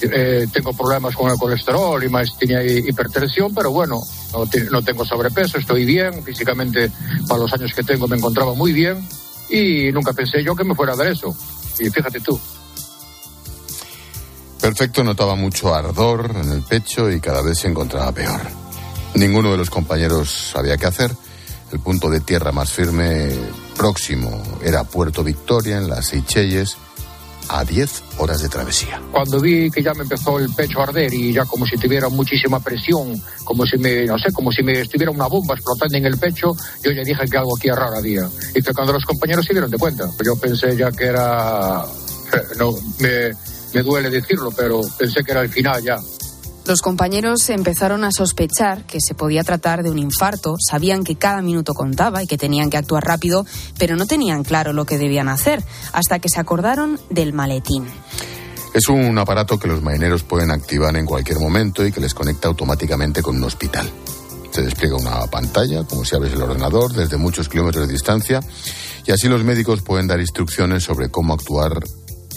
eh, 0.00 0.46
tengo 0.52 0.72
problemas 0.72 1.14
con 1.16 1.30
el 1.30 1.36
colesterol 1.36 2.02
y 2.02 2.08
más 2.08 2.38
tenía 2.38 2.62
hipertensión, 2.62 3.52
pero 3.54 3.72
bueno, 3.72 4.00
no, 4.32 4.44
no, 4.70 4.82
tengo 4.82 5.04
sobrepeso, 5.04 5.58
estoy 5.58 5.84
bien, 5.84 6.22
físicamente 6.22 6.90
para 7.26 7.40
los 7.40 7.52
años 7.52 7.72
que 7.74 7.82
tengo 7.82 8.06
me 8.06 8.16
encontraba 8.16 8.54
muy 8.54 8.72
bien 8.72 8.98
y 9.50 9.90
nunca 9.92 10.12
pensé 10.12 10.42
yo 10.44 10.54
que 10.54 10.64
me 10.64 10.74
fuera 10.74 10.92
a 10.92 10.96
dar 10.96 11.08
eso. 11.08 11.34
Y 11.80 11.90
fíjate 11.90 12.20
tú. 12.20 12.38
Perfecto 14.68 15.02
notaba 15.02 15.34
mucho 15.34 15.74
ardor 15.74 16.30
en 16.44 16.52
el 16.52 16.60
pecho 16.60 17.10
y 17.10 17.20
cada 17.20 17.40
vez 17.40 17.58
se 17.58 17.68
encontraba 17.68 18.12
peor. 18.12 18.42
Ninguno 19.14 19.50
de 19.50 19.56
los 19.56 19.70
compañeros 19.70 20.50
sabía 20.52 20.76
qué 20.76 20.84
hacer. 20.84 21.10
El 21.72 21.80
punto 21.80 22.10
de 22.10 22.20
tierra 22.20 22.52
más 22.52 22.70
firme 22.70 23.30
próximo 23.78 24.42
era 24.62 24.84
Puerto 24.84 25.24
Victoria, 25.24 25.78
en 25.78 25.88
las 25.88 26.08
Seychelles, 26.08 26.76
a 27.48 27.64
10 27.64 28.02
horas 28.18 28.42
de 28.42 28.50
travesía. 28.50 29.00
Cuando 29.10 29.40
vi 29.40 29.70
que 29.70 29.82
ya 29.82 29.94
me 29.94 30.02
empezó 30.02 30.38
el 30.38 30.52
pecho 30.52 30.80
a 30.80 30.82
arder 30.82 31.14
y 31.14 31.32
ya 31.32 31.46
como 31.46 31.64
si 31.64 31.78
tuviera 31.78 32.10
muchísima 32.10 32.60
presión, 32.60 33.18
como 33.44 33.64
si 33.64 33.78
me, 33.78 34.04
no 34.04 34.18
sé, 34.18 34.30
como 34.32 34.52
si 34.52 34.62
me 34.62 34.82
estuviera 34.82 35.10
una 35.10 35.28
bomba 35.28 35.54
explotando 35.54 35.96
en 35.96 36.04
el 36.04 36.18
pecho, 36.18 36.54
yo 36.84 36.90
ya 36.90 37.02
dije 37.02 37.24
que 37.24 37.38
algo 37.38 37.56
aquí 37.56 37.70
raro 37.70 37.96
había. 37.96 38.28
Y 38.54 38.60
que 38.60 38.74
cuando 38.74 38.92
los 38.92 39.06
compañeros 39.06 39.46
se 39.46 39.54
dieron 39.54 39.70
de 39.70 39.78
cuenta, 39.78 40.10
yo 40.22 40.36
pensé 40.36 40.76
ya 40.76 40.92
que 40.92 41.06
era, 41.06 41.86
no, 42.58 42.74
me, 42.98 43.32
me 43.74 43.82
duele 43.82 44.10
decirlo, 44.10 44.50
pero 44.56 44.80
pensé 44.98 45.22
que 45.24 45.32
era 45.32 45.42
el 45.42 45.48
final 45.48 45.82
ya. 45.82 45.98
Los 46.68 46.82
compañeros 46.82 47.48
empezaron 47.48 48.04
a 48.04 48.12
sospechar 48.12 48.84
que 48.84 49.00
se 49.00 49.14
podía 49.14 49.42
tratar 49.42 49.82
de 49.82 49.90
un 49.90 49.98
infarto, 49.98 50.56
sabían 50.58 51.02
que 51.02 51.16
cada 51.16 51.40
minuto 51.40 51.72
contaba 51.72 52.22
y 52.22 52.26
que 52.26 52.36
tenían 52.36 52.68
que 52.68 52.76
actuar 52.76 53.04
rápido, 53.04 53.46
pero 53.78 53.96
no 53.96 54.04
tenían 54.04 54.44
claro 54.44 54.74
lo 54.74 54.84
que 54.84 54.98
debían 54.98 55.30
hacer, 55.30 55.64
hasta 55.94 56.18
que 56.18 56.28
se 56.28 56.38
acordaron 56.38 57.00
del 57.08 57.32
maletín. 57.32 57.86
Es 58.74 58.88
un 58.90 59.16
aparato 59.16 59.58
que 59.58 59.66
los 59.66 59.82
marineros 59.82 60.24
pueden 60.24 60.50
activar 60.50 60.94
en 60.96 61.06
cualquier 61.06 61.38
momento 61.38 61.86
y 61.86 61.90
que 61.90 62.02
les 62.02 62.12
conecta 62.12 62.48
automáticamente 62.48 63.22
con 63.22 63.36
un 63.36 63.44
hospital. 63.44 63.90
Se 64.50 64.60
despliega 64.60 64.96
una 64.96 65.26
pantalla, 65.26 65.84
como 65.84 66.04
si 66.04 66.16
abres 66.16 66.34
el 66.34 66.42
ordenador, 66.42 66.92
desde 66.92 67.16
muchos 67.16 67.48
kilómetros 67.48 67.86
de 67.86 67.92
distancia, 67.94 68.40
y 69.06 69.12
así 69.12 69.26
los 69.26 69.42
médicos 69.42 69.80
pueden 69.80 70.06
dar 70.06 70.20
instrucciones 70.20 70.84
sobre 70.84 71.08
cómo 71.08 71.32
actuar 71.32 71.80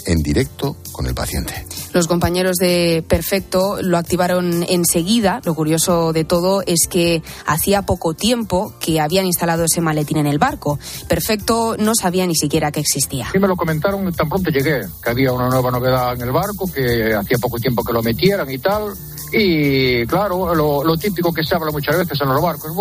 en 0.05 0.22
directo 0.22 0.77
con 0.91 1.08
el 1.08 1.15
paciente. 1.15 1.65
Los 1.93 2.08
compañeros 2.08 2.55
de 2.58 3.03
Perfecto 3.08 3.81
lo 3.81 3.98
activaron 3.98 4.63
enseguida. 4.67 5.41
Lo 5.43 5.55
curioso 5.55 6.13
de 6.13 6.24
todo 6.24 6.63
es 6.65 6.88
que 6.89 7.22
hacía 7.46 7.81
poco 7.84 8.13
tiempo 8.13 8.74
que 8.79 9.00
habían 9.00 9.25
instalado 9.25 9.65
ese 9.65 9.81
maletín 9.81 10.17
en 10.17 10.27
el 10.27 10.39
barco. 10.39 10.79
Perfecto 11.08 11.75
no 11.77 11.93
sabía 11.96 12.25
ni 12.27 12.36
siquiera 12.36 12.72
que 12.72 12.79
existía. 12.79 13.27
Y 13.34 13.39
me 13.39 13.48
lo 13.48 13.55
comentaron 13.55 14.12
tan 14.13 14.29
pronto 14.29 14.50
llegué, 14.50 14.81
que 15.03 15.10
había 15.10 15.34
una 15.34 15.50
nueva 15.50 15.72
novedad 15.72 16.13
en 16.13 16.22
el 16.22 16.31
barco, 16.31 16.72
que 16.72 17.13
hacía 17.13 17.38
poco 17.38 17.58
tiempo 17.58 17.84
que 17.84 17.93
lo 17.93 18.01
metieran 18.01 18.50
y 18.50 18.58
tal. 18.58 18.93
Y 19.33 20.05
claro, 20.07 20.53
lo, 20.53 20.97
típico 20.97 21.33
que 21.33 21.43
se 21.43 21.55
habla 21.55 21.71
muchas 21.71 21.97
veces 21.97 22.19
en 22.21 22.29
los 22.29 22.41
barcos, 22.41 22.71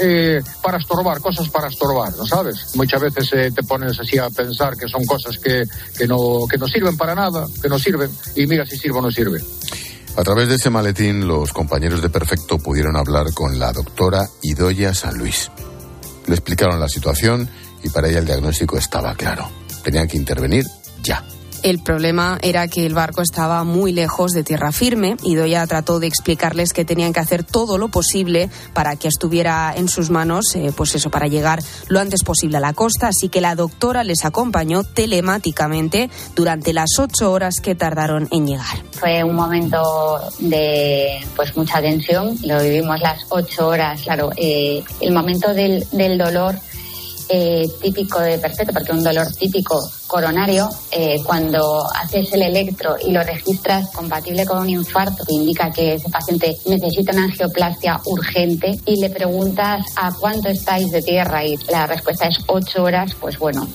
eh, 0.00 0.42
para 0.62 0.78
estorbar, 0.78 1.20
cosas 1.20 1.48
para 1.48 1.68
estorbar, 1.68 2.12
¿no 2.16 2.26
sabes? 2.26 2.74
Muchas 2.74 3.00
veces 3.00 3.30
eh, 3.32 3.52
te 3.54 3.62
pones 3.62 3.98
así 3.98 4.18
a 4.18 4.28
pensar 4.28 4.76
que 4.76 4.88
son 4.88 5.04
cosas 5.04 5.38
que, 5.38 5.64
que, 5.96 6.06
no, 6.06 6.40
que 6.50 6.58
no 6.58 6.66
sirven 6.66 6.96
para 6.96 7.14
nada, 7.14 7.46
que 7.60 7.68
no 7.68 7.78
sirven, 7.78 8.10
y 8.34 8.46
mira 8.46 8.66
si 8.66 8.76
sirve 8.76 8.98
o 8.98 9.02
no 9.02 9.10
sirve. 9.10 9.40
A 10.16 10.22
través 10.22 10.48
de 10.48 10.56
ese 10.56 10.68
maletín, 10.68 11.26
los 11.26 11.52
compañeros 11.52 12.02
de 12.02 12.10
Perfecto 12.10 12.58
pudieron 12.58 12.96
hablar 12.96 13.32
con 13.32 13.58
la 13.58 13.72
doctora 13.72 14.28
Idoya 14.42 14.92
San 14.94 15.16
Luis. 15.16 15.50
Le 16.26 16.34
explicaron 16.34 16.78
la 16.78 16.88
situación 16.88 17.48
y 17.82 17.88
para 17.88 18.08
ella 18.08 18.18
el 18.18 18.26
diagnóstico 18.26 18.76
estaba 18.76 19.14
claro. 19.14 19.48
Tenían 19.82 20.08
que 20.08 20.18
intervenir 20.18 20.66
ya. 21.02 21.24
El 21.62 21.78
problema 21.78 22.38
era 22.42 22.66
que 22.66 22.84
el 22.84 22.94
barco 22.94 23.22
estaba 23.22 23.62
muy 23.62 23.92
lejos 23.92 24.32
de 24.32 24.42
tierra 24.42 24.72
firme 24.72 25.16
y 25.22 25.36
Doya 25.36 25.64
trató 25.68 26.00
de 26.00 26.08
explicarles 26.08 26.72
que 26.72 26.84
tenían 26.84 27.12
que 27.12 27.20
hacer 27.20 27.44
todo 27.44 27.78
lo 27.78 27.88
posible 27.88 28.50
para 28.72 28.96
que 28.96 29.06
estuviera 29.06 29.72
en 29.76 29.88
sus 29.88 30.10
manos, 30.10 30.56
eh, 30.56 30.72
pues 30.76 30.96
eso, 30.96 31.08
para 31.10 31.28
llegar 31.28 31.62
lo 31.86 32.00
antes 32.00 32.24
posible 32.24 32.56
a 32.56 32.60
la 32.60 32.72
costa. 32.72 33.08
Así 33.08 33.28
que 33.28 33.40
la 33.40 33.54
doctora 33.54 34.02
les 34.02 34.24
acompañó 34.24 34.82
telemáticamente 34.82 36.10
durante 36.34 36.72
las 36.72 36.90
ocho 36.98 37.30
horas 37.30 37.60
que 37.60 37.76
tardaron 37.76 38.26
en 38.32 38.48
llegar. 38.48 38.82
Fue 38.98 39.22
un 39.22 39.36
momento 39.36 40.18
de 40.40 41.24
pues 41.36 41.56
mucha 41.56 41.80
tensión, 41.80 42.36
lo 42.42 42.60
vivimos 42.60 43.00
las 43.00 43.24
ocho 43.28 43.68
horas, 43.68 44.02
claro, 44.02 44.30
eh, 44.36 44.82
el 45.00 45.12
momento 45.12 45.54
del, 45.54 45.86
del 45.92 46.18
dolor 46.18 46.56
eh, 47.34 47.66
típico 47.80 48.20
de 48.20 48.38
perfecto, 48.38 48.74
porque 48.74 48.92
un 48.92 49.02
dolor 49.02 49.26
típico 49.32 49.80
coronario, 50.06 50.68
eh, 50.90 51.16
cuando 51.24 51.86
haces 51.90 52.30
el 52.34 52.42
electro 52.42 52.96
y 53.02 53.10
lo 53.10 53.22
registras 53.22 53.88
compatible 53.90 54.44
con 54.44 54.58
un 54.58 54.68
infarto, 54.68 55.24
que 55.24 55.32
indica 55.32 55.70
que 55.70 55.94
ese 55.94 56.10
paciente 56.10 56.54
necesita 56.66 57.12
una 57.12 57.24
angioplastia 57.24 58.00
urgente, 58.04 58.78
y 58.84 59.00
le 59.00 59.08
preguntas 59.08 59.86
a 59.96 60.12
cuánto 60.12 60.48
estáis 60.48 60.90
de 60.90 61.00
tierra 61.00 61.42
y 61.42 61.56
la 61.70 61.86
respuesta 61.86 62.26
es 62.28 62.38
ocho 62.48 62.82
horas, 62.82 63.14
pues 63.18 63.38
bueno. 63.38 63.66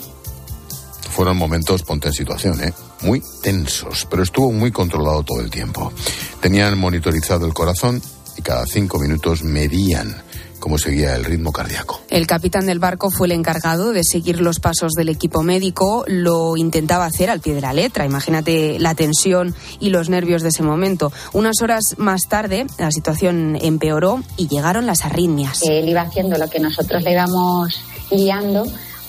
Fueron 1.10 1.38
momentos, 1.38 1.82
ponte 1.82 2.10
en 2.10 2.14
situación, 2.14 2.64
¿eh? 2.64 2.74
muy 3.02 3.24
tensos, 3.42 4.06
pero 4.08 4.22
estuvo 4.22 4.52
muy 4.52 4.72
controlado 4.72 5.24
todo 5.24 5.42
el 5.42 5.50
tiempo. 5.50 5.92
Tenían 6.40 6.78
monitorizado 6.78 7.48
el 7.48 7.56
corazón 7.56 8.00
y 8.38 8.44
cada 8.44 8.68
cinco 8.68 9.00
minutos 9.00 9.44
medían 9.44 10.27
cómo 10.68 10.78
seguía 10.78 11.16
el 11.16 11.24
ritmo 11.24 11.54
cardíaco. 11.54 12.02
El 12.10 12.28
capitán 12.28 12.66
del 12.66 12.78
barco 12.78 13.10
fue 13.10 13.28
el 13.28 13.32
encargado 13.32 13.94
de 13.94 14.04
seguir 14.04 14.42
los 14.42 14.60
pasos 14.60 14.92
del 14.98 15.08
equipo 15.08 15.42
médico. 15.42 16.04
Lo 16.08 16.58
intentaba 16.58 17.06
hacer 17.06 17.30
al 17.30 17.40
pie 17.40 17.54
de 17.54 17.62
la 17.62 17.72
letra. 17.72 18.04
Imagínate 18.04 18.78
la 18.78 18.94
tensión 18.94 19.56
y 19.80 19.92
los 19.92 20.10
nervios 20.10 20.42
de 20.42 20.50
ese 20.50 20.64
momento. 20.64 21.14
Unas 21.32 21.62
horas 21.62 21.96
más 21.96 22.24
tarde, 22.28 22.68
la 22.78 22.92
situación 22.92 23.58
empeoró 23.62 24.22
y 24.36 24.50
llegaron 24.50 24.86
las 24.86 25.06
arritmias. 25.06 25.62
Él 25.62 25.88
iba 25.88 26.02
haciendo 26.02 26.38
lo 26.38 26.50
que 26.50 26.60
nosotros 26.60 27.02
le 27.02 27.14
íbamos 27.14 27.82
guiando 28.12 28.66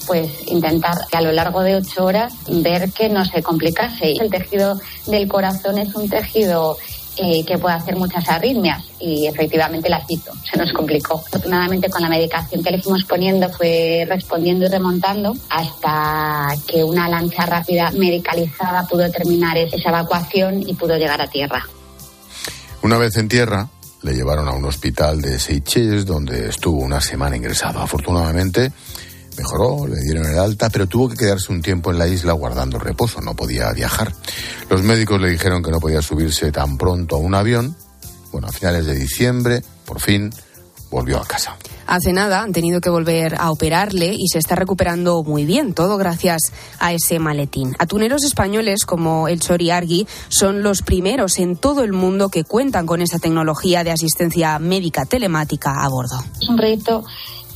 pues 0.06 0.30
intentar 0.46 0.96
a 1.12 1.20
lo 1.20 1.32
largo 1.32 1.62
de 1.62 1.74
ocho 1.74 2.04
horas 2.04 2.32
ver 2.48 2.92
que 2.92 3.08
no 3.08 3.24
se 3.24 3.42
complicase. 3.42 4.12
El 4.12 4.30
tejido 4.30 4.80
del 5.06 5.26
corazón 5.26 5.76
es 5.76 5.94
un 5.96 6.08
tejido 6.08 6.78
eh, 7.20 7.44
que 7.44 7.58
puede 7.58 7.74
hacer 7.74 7.96
muchas 7.96 8.28
arritmias 8.28 8.84
y 9.00 9.26
efectivamente 9.26 9.88
las 9.88 10.08
hizo, 10.08 10.32
se 10.50 10.56
nos 10.56 10.72
complicó. 10.72 11.22
Afortunadamente 11.26 11.90
con 11.90 12.02
la 12.02 12.08
medicación 12.08 12.62
que 12.62 12.70
le 12.70 12.80
fuimos 12.80 13.04
poniendo 13.04 13.48
fue 13.50 14.06
respondiendo 14.08 14.66
y 14.66 14.68
remontando 14.68 15.34
hasta 15.50 16.54
que 16.66 16.84
una 16.84 17.08
lancha 17.08 17.44
rápida 17.46 17.90
medicalizada 17.90 18.86
pudo 18.86 19.10
terminar 19.10 19.58
esa 19.58 19.88
evacuación 19.88 20.62
y 20.62 20.74
pudo 20.74 20.96
llegar 20.96 21.20
a 21.20 21.26
tierra. 21.26 21.64
Una 22.82 22.98
vez 22.98 23.16
en 23.16 23.28
tierra, 23.28 23.68
le 24.02 24.14
llevaron 24.14 24.46
a 24.48 24.52
un 24.52 24.64
hospital 24.64 25.20
de 25.20 25.38
Seychelles 25.38 26.06
donde 26.06 26.48
estuvo 26.48 26.80
una 26.80 27.00
semana 27.00 27.36
ingresado. 27.36 27.80
Afortunadamente, 27.80 28.70
Mejoró, 29.38 29.86
le 29.86 30.00
dieron 30.00 30.26
el 30.26 30.36
alta, 30.36 30.68
pero 30.68 30.88
tuvo 30.88 31.08
que 31.08 31.16
quedarse 31.16 31.52
un 31.52 31.62
tiempo 31.62 31.92
en 31.92 31.98
la 31.98 32.08
isla 32.08 32.32
guardando 32.32 32.78
reposo, 32.78 33.20
no 33.20 33.36
podía 33.36 33.72
viajar. 33.72 34.12
Los 34.68 34.82
médicos 34.82 35.20
le 35.20 35.30
dijeron 35.30 35.62
que 35.62 35.70
no 35.70 35.78
podía 35.78 36.02
subirse 36.02 36.50
tan 36.50 36.76
pronto 36.76 37.14
a 37.14 37.18
un 37.18 37.34
avión. 37.36 37.76
Bueno, 38.32 38.48
a 38.48 38.52
finales 38.52 38.86
de 38.86 38.96
diciembre, 38.96 39.62
por 39.84 40.00
fin, 40.00 40.30
volvió 40.90 41.18
a 41.18 41.24
casa. 41.24 41.56
Hace 41.86 42.12
nada 42.12 42.42
han 42.42 42.52
tenido 42.52 42.80
que 42.80 42.90
volver 42.90 43.36
a 43.38 43.50
operarle 43.50 44.12
y 44.12 44.28
se 44.28 44.38
está 44.38 44.54
recuperando 44.56 45.22
muy 45.22 45.46
bien, 45.46 45.72
todo 45.72 45.96
gracias 45.96 46.42
a 46.80 46.92
ese 46.92 47.18
maletín. 47.18 47.74
Atuneros 47.78 48.24
españoles 48.24 48.84
como 48.84 49.28
el 49.28 49.40
Chori 49.40 49.70
Argui 49.70 50.06
son 50.28 50.62
los 50.62 50.82
primeros 50.82 51.38
en 51.38 51.56
todo 51.56 51.84
el 51.84 51.92
mundo 51.92 52.28
que 52.28 52.44
cuentan 52.44 52.86
con 52.86 53.00
esa 53.00 53.18
tecnología 53.18 53.84
de 53.84 53.92
asistencia 53.92 54.58
médica 54.58 55.06
telemática 55.06 55.82
a 55.82 55.88
bordo. 55.88 56.22
Es 56.40 56.48
un 56.48 56.56
proyecto 56.56 57.04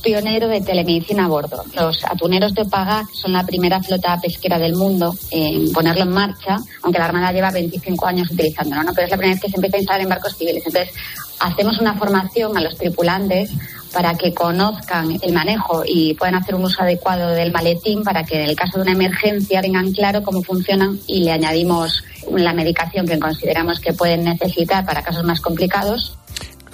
pionero 0.03 0.47
de 0.47 0.61
telemedicina 0.61 1.25
a 1.25 1.27
bordo. 1.27 1.63
Los 1.75 2.03
atuneros 2.03 2.53
de 2.53 2.63
Opagac 2.63 3.11
son 3.13 3.33
la 3.33 3.45
primera 3.45 3.81
flota 3.81 4.19
pesquera 4.21 4.59
del 4.59 4.75
mundo 4.75 5.15
en 5.31 5.71
ponerlo 5.71 6.03
en 6.03 6.11
marcha, 6.11 6.57
aunque 6.83 6.99
la 6.99 7.05
Armada 7.05 7.31
lleva 7.31 7.49
25 7.51 8.05
años 8.05 8.29
utilizándolo, 8.29 8.83
¿no? 8.83 8.93
pero 8.93 9.05
es 9.05 9.11
la 9.11 9.17
primera 9.17 9.35
vez 9.35 9.41
que 9.41 9.49
se 9.49 9.55
empieza 9.55 9.77
a 9.77 9.79
instalar 9.79 10.01
en 10.01 10.09
barcos 10.09 10.35
civiles. 10.35 10.63
Entonces, 10.65 10.93
hacemos 11.39 11.79
una 11.79 11.95
formación 11.95 12.55
a 12.57 12.61
los 12.61 12.77
tripulantes 12.77 13.49
para 13.93 14.15
que 14.15 14.33
conozcan 14.33 15.19
el 15.21 15.33
manejo 15.33 15.83
y 15.85 16.15
puedan 16.15 16.35
hacer 16.35 16.55
un 16.55 16.65
uso 16.65 16.81
adecuado 16.81 17.29
del 17.29 17.51
maletín 17.51 18.03
para 18.03 18.23
que 18.23 18.43
en 18.43 18.49
el 18.49 18.55
caso 18.55 18.77
de 18.77 18.83
una 18.83 18.91
emergencia 18.91 19.61
tengan 19.61 19.91
claro 19.93 20.23
cómo 20.23 20.41
funcionan 20.41 20.99
y 21.07 21.23
le 21.23 21.31
añadimos 21.31 22.03
la 22.31 22.53
medicación 22.53 23.07
que 23.07 23.19
consideramos 23.19 23.79
que 23.79 23.93
pueden 23.93 24.23
necesitar 24.23 24.85
para 24.85 25.03
casos 25.03 25.23
más 25.23 25.41
complicados 25.41 26.17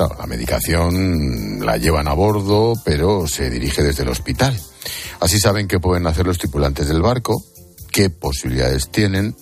la 0.08 0.28
medicación 0.28 1.66
la 1.66 1.78
llevan 1.78 2.08
a 2.08 2.14
bordo, 2.14 2.74
pero 2.86 3.28
se 3.28 3.50
dirige 3.50 3.84
desde 3.84 4.04
el 4.04 4.10
hospital. 4.10 4.58
Así 5.20 5.40
saben 5.40 5.68
qué 5.68 5.80
pueden 5.80 6.08
hacer 6.08 6.26
los 6.26 6.38
tripulantes 6.38 6.88
del 6.88 7.02
barco, 7.02 7.44
qué 7.92 8.10
posibilidades 8.10 8.90
tienen 8.90 9.36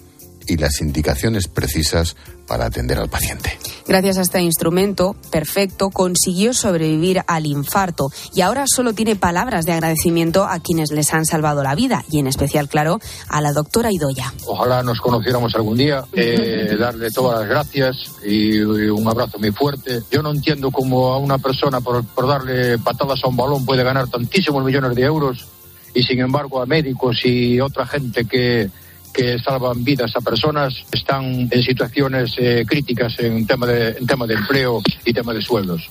y 0.48 0.58
las 0.58 0.82
indicaciones 0.82 1.48
precisas 1.48 2.16
para 2.48 2.66
atender 2.66 2.98
al 2.98 3.10
paciente. 3.10 3.58
Gracias 3.88 4.18
a 4.18 4.22
este 4.22 4.42
instrumento, 4.42 5.16
perfecto, 5.32 5.90
consiguió 5.90 6.54
sobrevivir 6.54 7.22
al 7.28 7.46
infarto 7.46 8.08
y 8.34 8.42
ahora 8.42 8.66
solo 8.68 8.94
tiene 8.94 9.16
palabras 9.16 9.66
de 9.66 9.74
agradecimiento 9.74 10.46
a 10.46 10.60
quienes 10.60 10.92
les 10.92 11.14
han 11.14 11.26
salvado 11.26 11.64
la 11.64 11.76
vida 11.76 12.04
y 12.10 12.20
en 12.20 12.28
especial, 12.28 12.70
claro, 12.70 13.00
a 13.30 13.42
la 13.42 13.52
doctora 13.52 13.92
Idoya. 13.92 14.34
Ojalá 14.46 14.82
nos 14.84 15.00
conociéramos 15.00 15.54
algún 15.56 15.78
día, 15.78 16.04
eh, 16.14 16.76
darle 16.80 17.12
todas 17.12 17.42
las 17.42 17.50
gracias 17.50 17.96
y, 18.26 18.58
un 18.60 19.08
abrazo 19.08 19.40
muy 19.40 19.52
fuerte. 19.52 20.02
Yo 20.12 20.22
no 20.22 20.32
entiendo 20.32 20.72
cómo 20.72 21.14
a 21.14 21.18
una 21.18 21.38
persona 21.38 21.82
por, 21.82 22.04
por 22.06 22.28
darle 22.28 22.78
patadas 22.80 23.20
a 23.24 23.28
un 23.28 23.36
balón 23.36 23.66
puede 23.66 23.84
ganar 23.84 24.08
tantísimos 24.08 24.64
millones 24.64 24.96
de 24.96 25.04
euros 25.04 25.46
y 25.94 26.04
sin 26.04 26.20
embargo 26.20 26.62
a 26.62 26.66
médicos 26.66 27.18
y 27.24 27.60
otra 27.60 27.86
gente 27.86 28.26
que 28.26 28.70
que 29.14 29.40
salvan 29.40 29.84
vidas 29.84 30.12
a 30.16 30.22
personas 30.22 30.74
están 30.92 31.48
en 31.52 31.64
situaciones 31.64 32.34
eh, 32.38 32.66
críticas 32.68 33.18
en 33.20 33.46
tema, 33.46 33.66
de, 33.66 33.90
en 33.98 34.08
tema 34.08 34.26
de 34.26 34.36
empleo 34.36 34.82
y 35.06 35.14
tema 35.14 35.34
de 35.34 35.42
sueldos. 35.42 35.90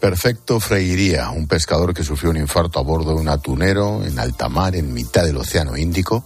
Perfecto 0.00 0.60
Freiría, 0.60 1.30
un 1.30 1.46
pescador 1.46 1.92
que 1.92 2.02
sufrió 2.02 2.30
un 2.30 2.38
infarto 2.38 2.78
a 2.78 2.82
bordo 2.82 3.14
de 3.14 3.20
un 3.20 3.28
atunero 3.28 4.02
en 4.04 4.18
alta 4.18 4.48
mar 4.48 4.74
en 4.74 4.94
mitad 4.94 5.24
del 5.24 5.36
Océano 5.36 5.76
Índico. 5.76 6.24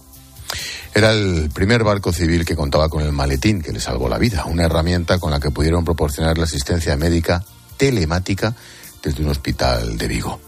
Era 0.93 1.11
el 1.11 1.49
primer 1.53 1.83
barco 1.83 2.13
civil 2.13 2.45
que 2.45 2.55
contaba 2.55 2.87
con 2.87 3.03
el 3.03 3.11
maletín 3.11 3.61
que 3.61 3.73
le 3.73 3.81
salvó 3.81 4.07
la 4.07 4.17
vida, 4.17 4.45
una 4.45 4.63
herramienta 4.63 5.19
con 5.19 5.31
la 5.31 5.41
que 5.41 5.51
pudieron 5.51 5.83
proporcionar 5.83 6.37
la 6.37 6.45
asistencia 6.45 6.95
médica 6.95 7.43
telemática 7.75 8.55
desde 9.03 9.21
un 9.21 9.29
hospital 9.29 9.97
de 9.97 10.07
Vigo. 10.07 10.39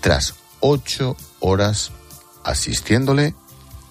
Tras 0.00 0.34
ocho 0.60 1.16
horas 1.40 1.92
asistiéndole 2.44 3.34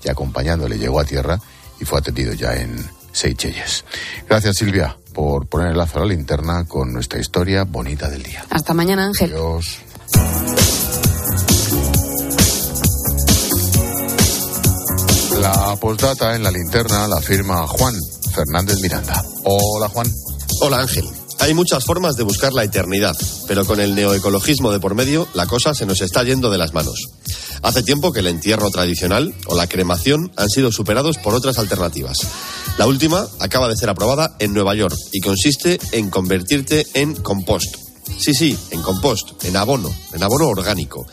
y 0.03 0.09
acompañándole 0.09 0.77
llegó 0.77 0.99
a 0.99 1.05
tierra 1.05 1.39
y 1.79 1.85
fue 1.85 1.99
atendido 1.99 2.33
ya 2.33 2.55
en 2.55 2.89
Seychelles. 3.11 3.85
Gracias 4.27 4.57
Silvia 4.57 4.97
por 5.13 5.45
poner 5.47 5.71
el 5.71 5.77
lazo 5.77 5.97
a 5.97 6.01
la 6.01 6.07
linterna 6.07 6.65
con 6.65 6.91
nuestra 6.91 7.19
historia 7.19 7.63
bonita 7.63 8.09
del 8.09 8.23
día. 8.23 8.45
Hasta 8.49 8.73
mañana 8.73 9.05
Ángel. 9.05 9.31
Adiós. 9.31 9.79
La 15.39 15.75
postdata 15.79 16.35
en 16.35 16.43
la 16.43 16.51
linterna 16.51 17.07
la 17.07 17.19
firma 17.19 17.67
Juan 17.67 17.93
Fernández 18.33 18.79
Miranda. 18.81 19.21
Hola 19.43 19.89
Juan. 19.89 20.07
Hola 20.61 20.79
Ángel. 20.79 21.22
Hay 21.39 21.53
muchas 21.53 21.83
formas 21.83 22.15
de 22.15 22.23
buscar 22.23 22.53
la 22.53 22.63
eternidad, 22.63 23.15
pero 23.47 23.65
con 23.65 23.79
el 23.79 23.95
neoecologismo 23.95 24.71
de 24.71 24.79
por 24.79 24.95
medio 24.95 25.27
la 25.33 25.47
cosa 25.47 25.73
se 25.73 25.85
nos 25.85 26.01
está 26.01 26.23
yendo 26.23 26.49
de 26.49 26.57
las 26.57 26.73
manos. 26.73 26.99
Hace 27.61 27.83
tiempo 27.83 28.11
que 28.11 28.19
el 28.19 28.27
entierro 28.27 28.69
tradicional 28.69 29.33
o 29.47 29.55
la 29.55 29.67
cremación 29.67 30.31
han 30.37 30.49
sido 30.49 30.71
superados 30.71 31.17
por 31.17 31.33
otras 31.33 31.57
alternativas. 31.57 32.17
La 32.77 32.87
última 32.87 33.27
acaba 33.39 33.67
de 33.67 33.77
ser 33.77 33.89
aprobada 33.89 34.35
en 34.39 34.53
Nueva 34.53 34.75
York 34.75 34.95
y 35.11 35.21
consiste 35.21 35.79
en 35.91 36.09
convertirte 36.09 36.87
en 36.93 37.15
compost. 37.15 37.75
Sí, 38.17 38.33
sí, 38.33 38.57
en 38.71 38.81
compost, 38.81 39.43
en 39.45 39.55
abono, 39.55 39.93
en 40.13 40.23
abono 40.23 40.47
orgánico. 40.47 41.05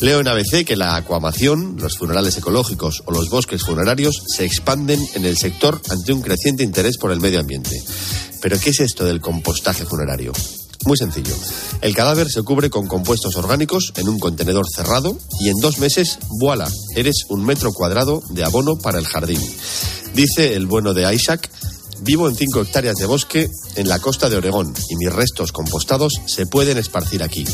Leo 0.00 0.20
en 0.20 0.28
ABC 0.28 0.66
que 0.66 0.76
la 0.76 0.96
acuamación, 0.96 1.76
los 1.80 1.96
funerales 1.96 2.36
ecológicos 2.36 3.02
o 3.06 3.12
los 3.12 3.30
bosques 3.30 3.62
funerarios 3.62 4.22
se 4.26 4.44
expanden 4.44 5.00
en 5.14 5.24
el 5.24 5.38
sector 5.38 5.80
ante 5.88 6.12
un 6.12 6.20
creciente 6.20 6.62
interés 6.62 6.98
por 6.98 7.12
el 7.12 7.20
medio 7.20 7.40
ambiente. 7.40 7.82
Pero 8.46 8.60
¿qué 8.60 8.70
es 8.70 8.78
esto 8.78 9.04
del 9.04 9.20
compostaje 9.20 9.84
funerario? 9.84 10.32
Muy 10.84 10.96
sencillo. 10.96 11.34
El 11.80 11.96
cadáver 11.96 12.30
se 12.30 12.42
cubre 12.42 12.70
con 12.70 12.86
compuestos 12.86 13.34
orgánicos 13.34 13.92
en 13.96 14.08
un 14.08 14.20
contenedor 14.20 14.66
cerrado 14.72 15.18
y 15.40 15.48
en 15.48 15.56
dos 15.60 15.78
meses, 15.78 16.20
voilà, 16.38 16.70
eres 16.94 17.24
un 17.28 17.44
metro 17.44 17.72
cuadrado 17.72 18.22
de 18.30 18.44
abono 18.44 18.78
para 18.78 19.00
el 19.00 19.04
jardín. 19.04 19.40
Dice 20.14 20.54
el 20.54 20.66
bueno 20.66 20.94
de 20.94 21.12
Isaac, 21.12 21.50
vivo 22.02 22.28
en 22.28 22.36
cinco 22.36 22.60
hectáreas 22.60 22.94
de 22.94 23.06
bosque 23.06 23.50
en 23.74 23.88
la 23.88 23.98
costa 23.98 24.30
de 24.30 24.36
Oregón 24.36 24.72
y 24.90 24.94
mis 24.94 25.12
restos 25.12 25.50
compostados 25.50 26.12
se 26.26 26.46
pueden 26.46 26.78
esparcir 26.78 27.24
aquí. 27.24 27.44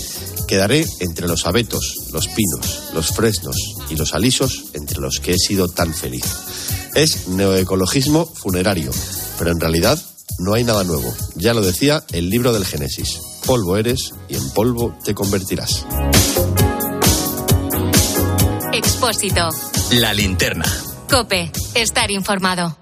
Quedaré 0.47 0.85
entre 1.01 1.27
los 1.27 1.47
abetos, 1.47 1.95
los 2.13 2.29
pinos, 2.29 2.83
los 2.93 3.07
fresnos 3.07 3.57
y 3.89 3.97
los 3.97 4.13
alisos 4.13 4.65
entre 4.75 5.01
los 5.01 5.21
que 5.21 5.33
he 5.33 5.39
sido 5.39 5.69
tan 5.69 5.95
feliz. 5.95 6.27
Es 6.95 7.29
neoecologismo 7.29 8.27
funerario, 8.27 8.91
pero 9.39 9.53
en 9.53 9.59
realidad 9.59 9.99
no 10.39 10.55
hay 10.55 10.65
nada 10.65 10.85
nuevo. 10.85 11.13
Ya 11.35 11.55
lo 11.55 11.63
decía 11.63 12.03
el 12.13 12.31
libro 12.31 12.53
del 12.53 12.65
Génesis. 12.65 13.21
Polvo 13.47 13.77
eres 13.77 14.13
y 14.29 14.37
en 14.37 14.51
polvo 14.51 14.97
te 15.05 15.15
convertirás. 15.15 15.87
Expósito. 18.73 19.49
La 19.93 20.15
linterna. 20.15 20.65
Cope. 21.09 21.51
Estar 21.75 22.11
informado. 22.11 22.82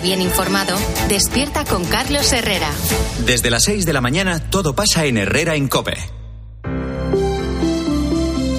bien 0.00 0.20
informado, 0.20 0.76
despierta 1.08 1.64
con 1.64 1.84
Carlos 1.84 2.32
Herrera. 2.32 2.70
Desde 3.24 3.50
las 3.50 3.64
6 3.64 3.86
de 3.86 3.92
la 3.92 4.00
mañana 4.00 4.50
todo 4.50 4.74
pasa 4.74 5.04
en 5.04 5.16
Herrera 5.18 5.54
en 5.54 5.68
Cope. 5.68 5.96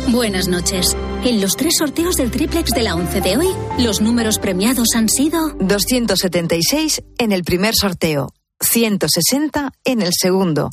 Buenas 0.07 0.47
noches. 0.47 0.97
En 1.23 1.39
los 1.39 1.55
tres 1.55 1.75
sorteos 1.77 2.15
del 2.15 2.31
triplex 2.31 2.71
de 2.71 2.81
la 2.81 2.95
11 2.95 3.21
de 3.21 3.37
hoy, 3.37 3.47
los 3.77 4.01
números 4.01 4.39
premiados 4.39 4.89
han 4.95 5.07
sido 5.07 5.49
276 5.59 7.03
en 7.17 7.31
el 7.31 7.43
primer 7.43 7.75
sorteo, 7.75 8.33
160 8.59 9.71
en 9.83 10.01
el 10.01 10.11
segundo, 10.13 10.69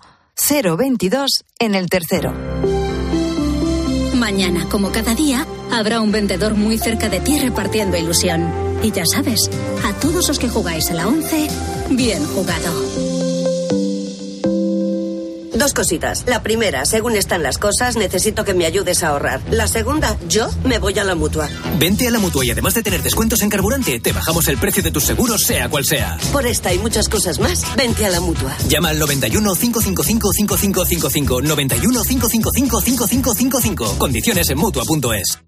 022 0.49 1.45
en 1.59 1.75
el 1.75 1.89
tercero. 1.89 2.33
Mañana, 4.15 4.69
como 4.69 4.91
cada 4.91 5.15
día, 5.15 5.47
habrá 5.73 6.01
un 6.01 6.13
vendedor 6.13 6.55
muy 6.55 6.79
cerca 6.79 7.09
de 7.09 7.21
ti 7.21 7.39
repartiendo 7.39 7.97
ilusión. 7.97 8.53
Y 8.83 8.93
ya 8.93 9.05
sabes, 9.07 9.51
a 9.85 9.93
todos 10.01 10.29
los 10.29 10.39
que 10.39 10.49
jugáis 10.49 10.91
a 10.91 10.95
la 10.95 11.09
11, 11.09 11.49
bien 11.91 12.25
jugado. 12.27 12.73
Dos 15.57 15.73
cositas. 15.73 16.25
La 16.27 16.43
primera, 16.43 16.85
según 16.85 17.17
están 17.17 17.43
las 17.43 17.57
cosas, 17.57 17.97
necesito 17.97 18.45
que 18.45 18.53
me 18.53 18.67
ayudes 18.67 19.03
a 19.03 19.09
ahorrar. 19.09 19.41
La 19.51 19.67
segunda, 19.67 20.19
yo 20.29 20.49
me 20.65 20.79
voy 20.79 20.99
a 20.99 21.05
la 21.05 21.15
mutua. 21.15 21.49
Vente 21.79 22.07
a 22.07 22.11
la 22.11 22.19
mutua 22.19 22.45
y 22.45 22.50
además 22.50 22.75
de 22.75 22.83
tener 22.83 23.02
descuentos 23.02 23.41
en 23.41 23.49
carburante, 23.49 23.99
te 23.99 24.13
bajamos 24.13 24.47
el 24.49 24.59
precio 24.59 24.83
de 24.83 24.91
tus 24.91 25.05
seguros, 25.05 25.43
sea 25.43 25.71
cual 25.71 25.85
sea. 25.87 26.19
Por 26.31 26.47
esta 26.47 26.75
y 26.75 26.79
muchas 26.79 27.09
cosas 27.09 27.41
más, 27.41 27.65
vente 27.75 28.05
a 28.05 28.11
la 28.11 28.21
mutua. 28.21 28.55
Llama 28.69 28.91
al 28.91 28.99
91 28.99 29.55
555 29.55 30.33
5555. 30.33 31.43
91 31.43 32.02
555 32.02 32.81
5555. 32.81 33.99
Condiciones 33.99 34.50
en 34.50 34.59
mutua.es. 34.59 35.46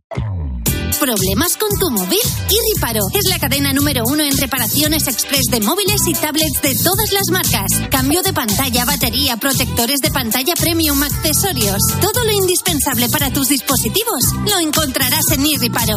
¿Problemas 1.08 1.56
con 1.56 1.70
tu 1.78 1.90
móvil? 1.90 2.18
Irriparo 2.50 3.00
es 3.14 3.30
la 3.30 3.38
cadena 3.38 3.72
número 3.72 4.02
uno 4.06 4.22
en 4.22 4.36
reparaciones 4.36 5.08
express 5.08 5.46
de 5.50 5.58
móviles 5.62 6.02
y 6.06 6.12
tablets 6.12 6.60
de 6.60 6.74
todas 6.84 7.12
las 7.12 7.30
marcas. 7.32 7.88
Cambio 7.90 8.20
de 8.20 8.34
pantalla, 8.34 8.84
batería, 8.84 9.38
protectores 9.38 10.00
de 10.00 10.10
pantalla 10.10 10.52
premium, 10.54 11.02
accesorios. 11.02 11.80
Todo 12.02 12.24
lo 12.24 12.32
indispensable 12.32 13.08
para 13.08 13.32
tus 13.32 13.48
dispositivos 13.48 14.20
lo 14.50 14.58
encontrarás 14.58 15.24
en 15.32 15.46
Irriparo. 15.46 15.96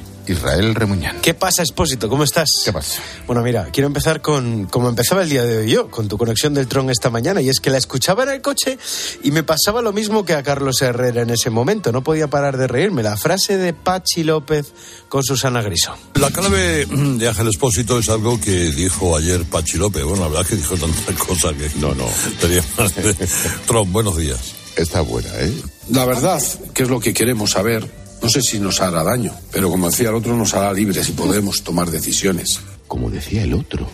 Israel 0.27 0.75
Remuñán. 0.75 1.19
¿Qué 1.21 1.33
pasa, 1.33 1.63
Expósito? 1.63 2.09
¿Cómo 2.09 2.23
estás? 2.23 2.49
¿Qué 2.63 2.73
pasa? 2.73 3.01
Bueno, 3.27 3.41
mira, 3.41 3.69
quiero 3.71 3.87
empezar 3.87 4.21
con 4.21 4.65
como 4.65 4.89
empezaba 4.89 5.23
el 5.23 5.29
día 5.29 5.43
de 5.43 5.57
hoy 5.57 5.71
yo, 5.71 5.89
con 5.89 6.07
tu 6.07 6.17
conexión 6.17 6.53
del 6.53 6.67
Tron 6.67 6.89
esta 6.89 7.09
mañana, 7.09 7.41
y 7.41 7.49
es 7.49 7.59
que 7.59 7.69
la 7.69 7.77
escuchaba 7.77 8.23
en 8.23 8.29
el 8.29 8.41
coche 8.41 8.77
y 9.23 9.31
me 9.31 9.43
pasaba 9.43 9.81
lo 9.81 9.93
mismo 9.93 10.25
que 10.25 10.33
a 10.33 10.43
Carlos 10.43 10.81
Herrera 10.81 11.21
en 11.21 11.29
ese 11.29 11.49
momento. 11.49 11.91
No 11.91 12.03
podía 12.03 12.27
parar 12.27 12.57
de 12.57 12.67
reírme. 12.67 13.03
La 13.03 13.17
frase 13.17 13.57
de 13.57 13.73
Pachi 13.73 14.23
López 14.23 14.73
con 15.09 15.23
Susana 15.23 15.61
Griso. 15.61 15.95
La 16.15 16.29
clave 16.31 16.85
de 16.85 17.27
Ángel 17.27 17.47
Expósito 17.47 17.99
es 17.99 18.09
algo 18.09 18.39
que 18.39 18.71
dijo 18.71 19.15
ayer 19.15 19.43
Pachi 19.45 19.77
López. 19.77 20.03
Bueno, 20.03 20.23
la 20.23 20.27
verdad 20.27 20.43
es 20.43 20.49
que 20.49 20.55
dijo 20.55 20.75
tantas 20.75 21.15
cosas 21.15 21.53
que 21.53 21.69
no, 21.79 21.93
no. 21.95 22.07
tenía 22.39 22.63
más 22.77 22.95
de... 22.95 23.13
Tron, 23.67 23.91
buenos 23.91 24.17
días. 24.17 24.55
Está 24.75 25.01
buena, 25.01 25.29
¿eh? 25.39 25.53
La 25.89 26.05
verdad, 26.05 26.41
que 26.73 26.83
es 26.83 26.89
lo 26.89 26.99
que 26.99 27.13
queremos 27.13 27.51
saber, 27.51 27.89
no 28.21 28.29
sé 28.29 28.41
si 28.41 28.59
nos 28.59 28.81
hará 28.81 29.03
daño, 29.03 29.33
pero 29.51 29.69
como 29.69 29.89
decía 29.89 30.09
el 30.09 30.15
otro, 30.15 30.35
nos 30.35 30.53
hará 30.53 30.71
libres 30.73 31.09
y 31.09 31.13
podremos 31.13 31.63
tomar 31.63 31.89
decisiones. 31.89 32.59
Como 32.87 33.09
decía 33.09 33.43
el 33.43 33.53
otro. 33.53 33.89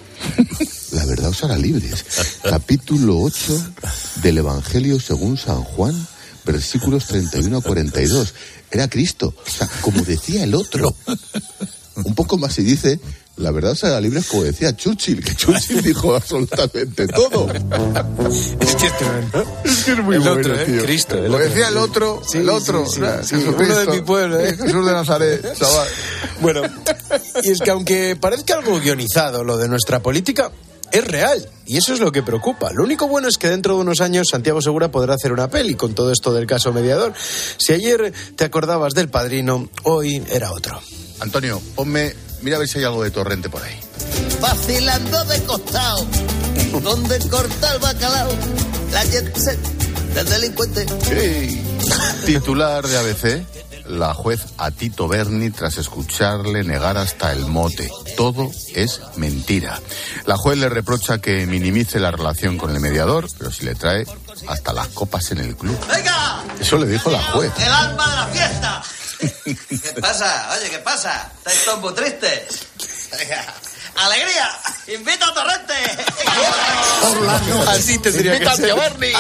La 0.92 1.06
verdad 1.06 1.30
os 1.30 1.44
hará 1.44 1.58
libres. 1.58 2.04
Capítulo 2.44 3.20
8 3.20 3.74
del 4.24 4.40
Evangelio 4.40 5.00
según 5.00 5.38
San 5.38 5.64
Juan, 5.64 5.96
versículos 6.46 7.06
31 7.06 7.58
a 7.58 7.62
42. 7.62 8.34
Era 8.72 8.90
Cristo. 8.90 9.34
O 9.46 9.50
sea, 9.50 9.70
como 9.82 10.02
decía 10.02 10.44
el 10.44 10.56
otro. 10.56 10.96
Un 11.96 12.16
poco 12.16 12.38
más 12.38 12.58
y 12.60 12.64
dice, 12.64 13.00
la 13.38 13.52
verdad 13.52 13.74
os 13.74 13.84
hará 13.84 14.02
libres 14.02 14.26
como 14.28 14.44
decía 14.44 14.76
Churchill, 14.76 15.24
que 15.24 15.36
Churchill 15.36 15.82
dijo 15.82 16.16
absolutamente 16.16 17.08
todo. 17.08 17.48
Es 17.54 18.76
que 18.76 18.90
Es 19.90 19.94
que 19.96 20.00
es 20.02 20.06
muy 20.06 20.16
el 20.16 20.22
bueno, 20.22 20.40
otro, 20.40 20.56
¿eh? 20.60 20.66
tío. 20.66 20.82
Cristo. 20.84 21.16
Como 21.24 21.38
decía 21.38 21.68
el 21.70 21.78
otro, 21.78 22.22
Sí, 22.28 22.38
el 22.40 22.50
otro. 22.50 22.86
sí, 22.86 23.02
o 23.02 23.06
sea, 23.06 23.24
sí, 23.24 23.36
Jesucristo. 23.36 23.64
uno 23.82 23.92
de 23.92 23.98
mi 24.00 24.06
pueblo, 24.06 24.40
¿eh? 24.40 24.56
Jesús 24.58 24.86
de 24.86 24.92
Nazaret, 24.92 25.54
chaval. 25.58 25.88
Bueno, 26.42 26.62
y 27.44 27.52
es 27.52 27.60
que 27.60 27.70
aunque 27.72 28.16
parezca 28.20 28.56
algo 28.56 28.80
guionizado 28.80 29.44
lo 29.44 29.58
de 29.58 29.68
nuestra 29.68 30.00
política, 30.02 30.52
es 30.92 31.06
real. 31.06 31.50
Y 31.66 31.78
eso 31.78 31.94
es 31.94 32.00
lo 32.00 32.12
que 32.12 32.24
preocupa. 32.24 32.72
Lo 32.74 32.84
único 32.84 33.08
bueno 33.08 33.28
es 33.28 33.38
que 33.38 33.50
dentro 33.50 33.76
de 33.76 33.82
unos 33.82 34.00
años 34.02 34.28
Santiago 34.32 34.62
Segura 34.62 34.90
podrá 34.90 35.16
hacer 35.16 35.32
una 35.34 35.50
peli 35.50 35.76
con 35.76 35.94
todo 35.94 36.12
esto 36.12 36.34
del 36.34 36.48
caso 36.48 36.72
mediador. 36.72 37.14
Si 37.58 37.74
ayer 37.74 38.14
te 38.36 38.46
acordabas 38.46 38.94
del 38.94 39.10
padrino, 39.10 39.70
hoy 39.84 40.24
era 40.30 40.52
otro. 40.54 40.80
Antonio, 41.20 41.62
ponme, 41.76 42.16
mira 42.42 42.56
a 42.58 42.60
ver 42.60 42.68
si 42.70 42.78
hay 42.80 42.86
algo 42.86 43.04
de 43.04 43.12
torrente 43.12 43.50
por 43.50 43.62
ahí. 43.64 43.78
vacilando 44.40 45.26
de 45.26 45.44
costado, 45.44 46.06
donde 46.84 47.20
corta 47.28 47.74
el 47.74 47.80
bacalao, 47.80 48.30
la 48.94 49.04
jet 49.06 49.36
set 49.38 49.60
del 50.14 50.30
delincuente. 50.30 50.86
Sí. 51.04 51.64
Titular 52.26 52.86
de 52.86 52.98
ABC, 52.98 53.46
la 53.88 54.14
juez 54.14 54.42
a 54.58 54.72
Tito 54.72 55.08
Berni 55.08 55.50
tras 55.52 55.78
escucharle 55.78 56.64
negar 56.64 56.98
hasta 56.98 57.32
el 57.32 57.46
mote. 57.46 57.90
Todo 58.16 58.52
es 58.76 59.02
mentira. 59.16 59.80
La 60.26 60.38
juez 60.38 60.58
le 60.58 60.70
reprocha 60.70 61.20
que 61.20 61.46
minimice 61.46 62.00
la 62.00 62.12
relación 62.12 62.58
con 62.58 62.72
el 62.72 62.80
mediador, 62.80 63.28
pero 63.38 63.52
si 63.52 63.66
le 63.66 63.76
trae 63.76 64.06
hasta 64.48 64.74
las 64.74 64.88
copas 64.90 65.32
en 65.32 65.40
el 65.40 65.56
club. 65.56 65.78
¡Venga! 65.88 66.44
Eso 66.60 66.78
le 66.78 66.88
dijo 66.88 67.10
la 67.10 67.22
juez. 67.24 67.52
¡El 67.60 67.72
alma 67.72 68.10
de 68.10 68.16
la 68.16 68.28
fiesta! 68.28 68.84
¿Qué 69.18 70.02
pasa? 70.02 70.50
Oye, 70.58 70.70
¿qué 70.70 70.80
pasa? 70.80 71.32
¿Estáis 71.38 71.66
todos 71.66 71.82
muy 71.82 71.94
tristes? 71.94 72.68
¡Alegría! 73.96 74.50
¡Invita 74.96 75.28
a 75.28 75.34
Torrente! 75.34 75.74
Así 77.68 77.98
tendría 78.00 78.36
Invita 78.36 78.52
que 78.52 78.58
ser. 78.58 78.76
Bernie. 78.76 79.14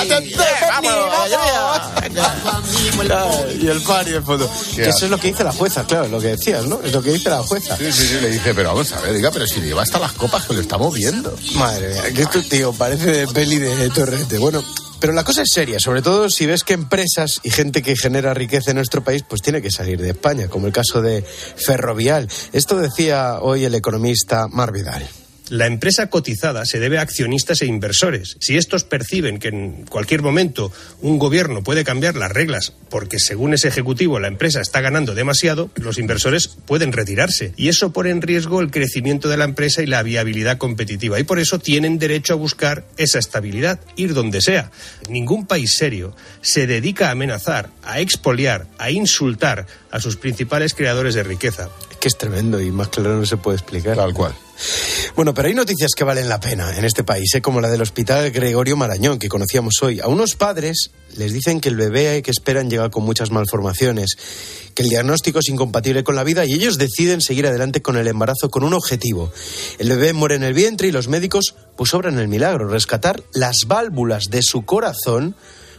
Y 3.61 3.67
el 3.67 3.81
par 3.81 4.07
y 4.07 4.13
el 4.13 4.23
fondo. 4.23 4.49
Eso 4.77 5.05
es 5.05 5.11
lo 5.11 5.17
que 5.17 5.27
dice 5.27 5.43
la 5.43 5.51
jueza, 5.51 5.85
claro, 5.85 6.07
lo 6.07 6.19
que 6.19 6.27
decías, 6.27 6.65
¿no? 6.65 6.79
Es 6.83 6.91
lo 6.91 7.01
que 7.01 7.11
dice 7.11 7.29
la 7.29 7.43
jueza. 7.43 7.77
Sí, 7.77 7.91
sí, 7.91 8.07
sí, 8.07 8.19
le 8.21 8.29
dice, 8.29 8.53
pero 8.53 8.69
vamos 8.69 8.91
a 8.91 9.01
ver, 9.01 9.13
diga, 9.13 9.31
pero 9.31 9.47
si 9.47 9.61
lleva 9.61 9.83
hasta 9.83 9.99
las 9.99 10.13
copas 10.13 10.45
que 10.45 10.53
lo 10.53 10.61
estamos 10.61 10.93
viendo. 10.93 11.35
Madre 11.55 11.89
mía, 11.89 12.03
que 12.13 12.21
esto, 12.23 12.41
tío, 12.43 12.73
parece 12.73 13.11
de 13.11 13.27
peli 13.27 13.57
de 13.57 13.89
Torrente. 13.89 14.37
Bueno, 14.37 14.63
pero 14.99 15.13
la 15.13 15.23
cosa 15.23 15.43
es 15.43 15.49
seria, 15.53 15.79
sobre 15.79 16.01
todo 16.01 16.29
si 16.29 16.45
ves 16.45 16.63
que 16.63 16.73
empresas 16.73 17.39
y 17.43 17.51
gente 17.51 17.81
que 17.83 17.95
genera 17.95 18.33
riqueza 18.33 18.71
en 18.71 18.77
nuestro 18.77 19.03
país, 19.03 19.23
pues 19.27 19.41
tiene 19.41 19.61
que 19.61 19.69
salir 19.69 20.01
de 20.01 20.09
España, 20.09 20.47
como 20.47 20.67
el 20.67 20.73
caso 20.73 21.01
de 21.01 21.23
Ferrovial. 21.23 22.27
Esto 22.51 22.77
decía 22.77 23.39
hoy 23.41 23.65
el 23.65 23.75
economista 23.75 24.47
Mar 24.47 24.71
Vidal. 24.71 25.07
La 25.49 25.65
empresa 25.65 26.09
cotizada 26.09 26.65
se 26.65 26.79
debe 26.79 26.97
a 26.97 27.01
accionistas 27.01 27.61
e 27.61 27.65
inversores. 27.65 28.35
Si 28.39 28.57
estos 28.57 28.83
perciben 28.83 29.39
que 29.39 29.47
en 29.47 29.85
cualquier 29.85 30.21
momento 30.21 30.71
un 31.01 31.19
gobierno 31.19 31.63
puede 31.63 31.83
cambiar 31.83 32.15
las 32.15 32.31
reglas 32.31 32.73
porque 32.89 33.19
según 33.19 33.53
ese 33.53 33.67
ejecutivo 33.67 34.19
la 34.19 34.27
empresa 34.27 34.61
está 34.61 34.81
ganando 34.81 35.15
demasiado, 35.15 35.69
los 35.75 35.97
inversores 35.97 36.49
pueden 36.65 36.91
retirarse. 36.91 37.53
Y 37.55 37.69
eso 37.69 37.93
pone 37.93 38.09
en 38.09 38.21
riesgo 38.21 38.61
el 38.61 38.71
crecimiento 38.71 39.29
de 39.29 39.37
la 39.37 39.45
empresa 39.45 39.81
y 39.81 39.85
la 39.85 40.03
viabilidad 40.03 40.57
competitiva. 40.57 41.19
Y 41.19 41.23
por 41.23 41.39
eso 41.39 41.59
tienen 41.59 41.99
derecho 41.99 42.33
a 42.33 42.37
buscar 42.37 42.85
esa 42.97 43.19
estabilidad, 43.19 43.79
ir 43.95 44.13
donde 44.13 44.41
sea. 44.41 44.71
Ningún 45.09 45.45
país 45.45 45.75
serio 45.77 46.15
se 46.41 46.67
dedica 46.67 47.07
a 47.07 47.11
amenazar, 47.11 47.69
a 47.83 47.99
expoliar, 47.99 48.67
a 48.77 48.91
insultar 48.91 49.65
a 49.91 49.99
sus 49.99 50.17
principales 50.17 50.73
creadores 50.73 51.15
de 51.15 51.23
riqueza. 51.23 51.69
Que 51.99 52.07
es 52.07 52.17
tremendo 52.17 52.61
y 52.61 52.71
más 52.71 52.89
claro 52.89 53.17
no 53.17 53.25
se 53.25 53.37
puede 53.37 53.57
explicar. 53.57 53.95
Tal 53.95 54.13
cual. 54.13 54.33
Bueno, 55.17 55.33
pero 55.33 55.47
hay 55.47 55.55
noticias 55.55 55.93
que 55.97 56.03
valen 56.03 56.29
la 56.29 56.39
pena 56.39 56.77
en 56.77 56.85
este 56.85 57.03
país, 57.03 57.33
¿eh? 57.33 57.41
como 57.41 57.59
la 57.59 57.71
del 57.71 57.81
Hospital 57.81 58.29
Gregorio 58.29 58.77
Marañón, 58.77 59.17
que 59.17 59.29
conocíamos 59.29 59.73
hoy. 59.81 59.99
A 59.99 60.07
unos 60.07 60.35
padres 60.35 60.91
les 61.15 61.33
dicen 61.33 61.59
que 61.59 61.69
el 61.69 61.75
bebé 61.75 62.21
que 62.21 62.29
esperan 62.29 62.69
llega 62.69 62.91
con 62.91 63.03
muchas 63.03 63.31
malformaciones, 63.31 64.15
que 64.75 64.83
el 64.83 64.89
diagnóstico 64.89 65.39
es 65.39 65.49
incompatible 65.49 66.03
con 66.03 66.15
la 66.15 66.23
vida 66.23 66.45
y 66.45 66.53
ellos 66.53 66.77
deciden 66.77 67.21
seguir 67.21 67.47
adelante 67.47 67.81
con 67.81 67.97
el 67.97 68.07
embarazo 68.07 68.51
con 68.51 68.63
un 68.63 68.75
objetivo. 68.75 69.31
El 69.79 69.89
bebé 69.89 70.13
muere 70.13 70.35
en 70.35 70.43
el 70.43 70.53
vientre 70.53 70.87
y 70.87 70.91
los 70.91 71.07
médicos 71.07 71.55
pues 71.75 71.95
obran 71.95 72.19
el 72.19 72.27
milagro, 72.27 72.67
rescatar 72.67 73.23
las 73.33 73.65
válvulas 73.65 74.25
de 74.29 74.43
su 74.43 74.65
corazón 74.65 75.35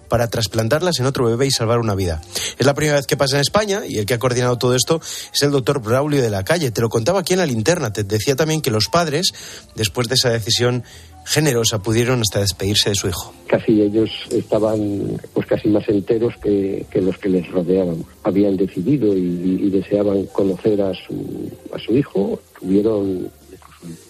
para 0.08 0.28
trasplantarlas 0.28 0.98
en 1.00 1.06
otro 1.06 1.26
bebé 1.26 1.46
y 1.46 1.50
salvar 1.50 1.78
una 1.78 1.94
vida. 1.94 2.20
Es 2.58 2.66
la 2.66 2.74
primera 2.74 2.96
vez 2.96 3.06
que 3.06 3.16
pasa 3.16 3.36
en 3.36 3.42
España 3.42 3.82
y 3.86 3.98
el 3.98 4.06
que 4.06 4.14
ha 4.14 4.18
coordinado 4.18 4.58
todo 4.58 4.74
esto 4.74 5.00
es 5.32 5.42
el 5.42 5.50
doctor 5.50 5.80
Braulio 5.80 6.22
de 6.22 6.30
la 6.30 6.44
Calle. 6.44 6.70
Te 6.70 6.80
lo 6.80 6.88
contaba 6.88 7.20
aquí 7.20 7.34
en 7.34 7.40
la 7.40 7.46
linterna. 7.46 7.92
Te 7.92 8.04
decía 8.04 8.36
también 8.36 8.60
que 8.60 8.70
los 8.70 8.88
padres, 8.88 9.32
después 9.74 10.08
de 10.08 10.14
esa 10.14 10.30
decisión 10.30 10.84
generosa, 11.24 11.80
pudieron 11.80 12.20
hasta 12.20 12.40
despedirse 12.40 12.90
de 12.90 12.94
su 12.94 13.08
hijo. 13.08 13.34
Casi 13.46 13.82
ellos 13.82 14.10
estaban 14.30 15.20
pues 15.34 15.46
casi 15.46 15.68
más 15.68 15.88
enteros 15.88 16.34
que, 16.42 16.86
los 16.94 17.18
que 17.18 17.28
les 17.28 17.46
rodeaban. 17.50 18.04
Habían 18.22 18.56
decidido 18.56 19.14
y, 19.16 19.60
y 19.62 19.70
deseaban 19.70 20.24
conocer 20.26 20.80
a 20.80 20.92
su, 20.94 21.50
a 21.72 21.78
su 21.78 21.96
hijo. 21.96 22.40
Tuvieron, 22.58 23.30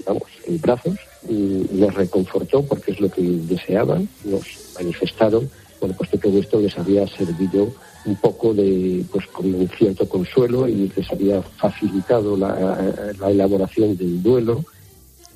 vamos, 0.07 0.23
en 0.47 0.61
brazos. 0.61 0.97
Y 1.29 1.67
les 1.73 1.93
reconfortó 1.93 2.63
porque 2.63 2.93
es 2.93 3.01
lo 3.01 3.11
que 3.11 3.21
deseaban. 3.23 4.09
Nos 4.25 4.45
manifestaron 4.77 5.51
bueno, 5.81 5.95
pues 5.97 6.11
que 6.11 6.19
todo 6.19 6.39
esto 6.39 6.61
les 6.61 6.77
había 6.79 7.07
servido 7.07 7.73
un 8.05 8.17
poco 8.17 8.55
de, 8.55 9.05
pues 9.13 9.27
con 9.29 9.53
un 9.55 9.69
cierto 9.77 10.09
consuelo 10.09 10.67
y 10.69 10.91
les 10.97 11.11
había 11.11 11.43
facilitado 11.43 12.37
la, 12.37 13.15
la 13.19 13.31
elaboración 13.31 13.97
del 13.97 14.23
duelo. 14.23 14.65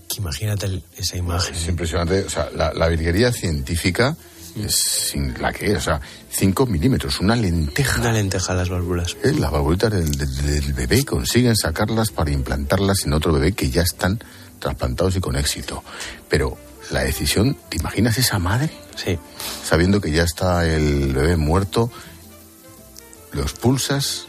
Que 0.09 0.21
imagínate 0.21 0.67
el- 0.67 0.83
esa 0.97 1.17
imagen. 1.17 1.55
Es 1.55 1.69
impresionante. 1.69 2.25
O 2.25 2.31
sea, 2.31 2.49
la, 2.55 2.73
la 2.73 2.89
virguería 2.89 3.33
científica 3.33 4.17
es 4.57 4.75
sin 4.75 5.41
la 5.41 5.53
que 5.53 5.73
es. 5.73 5.79
O 5.79 5.81
sea, 5.81 6.01
5 6.31 6.67
milímetros, 6.67 7.21
una 7.21 7.35
lenteja. 7.37 8.01
Una 8.01 8.13
lenteja 8.13 8.55
las 8.55 8.69
válvulas. 8.69 9.17
Eh, 9.25 9.33
Las 9.39 9.51
valvulitas 9.51 9.91
del, 9.93 10.11
del- 10.13 10.37
del 10.47 10.73
bebé 10.73 10.99
y 10.99 11.05
consiguen 11.05 11.57
sacarlas 11.57 12.11
para 12.11 12.31
implantarlas 12.31 13.05
en 13.05 13.13
otro 13.13 13.33
bebé 13.33 13.53
que 13.53 13.71
ya 13.71 13.83
están 13.83 14.19
trasplantados 14.59 15.17
y 15.17 15.21
con 15.21 15.37
éxito. 15.37 15.83
Pero 16.29 16.57
la 16.91 17.01
decisión, 17.05 17.57
¿te 17.69 17.79
imaginas 17.79 18.17
esa 18.19 18.39
madre? 18.39 18.71
Sí. 18.97 19.19
Sabiendo 19.65 20.01
que 20.01 20.11
ya 20.11 20.23
está 20.23 20.67
el 20.67 21.13
bebé 21.13 21.37
muerto, 21.37 21.91
los 23.33 23.53
pulsas, 23.53 24.27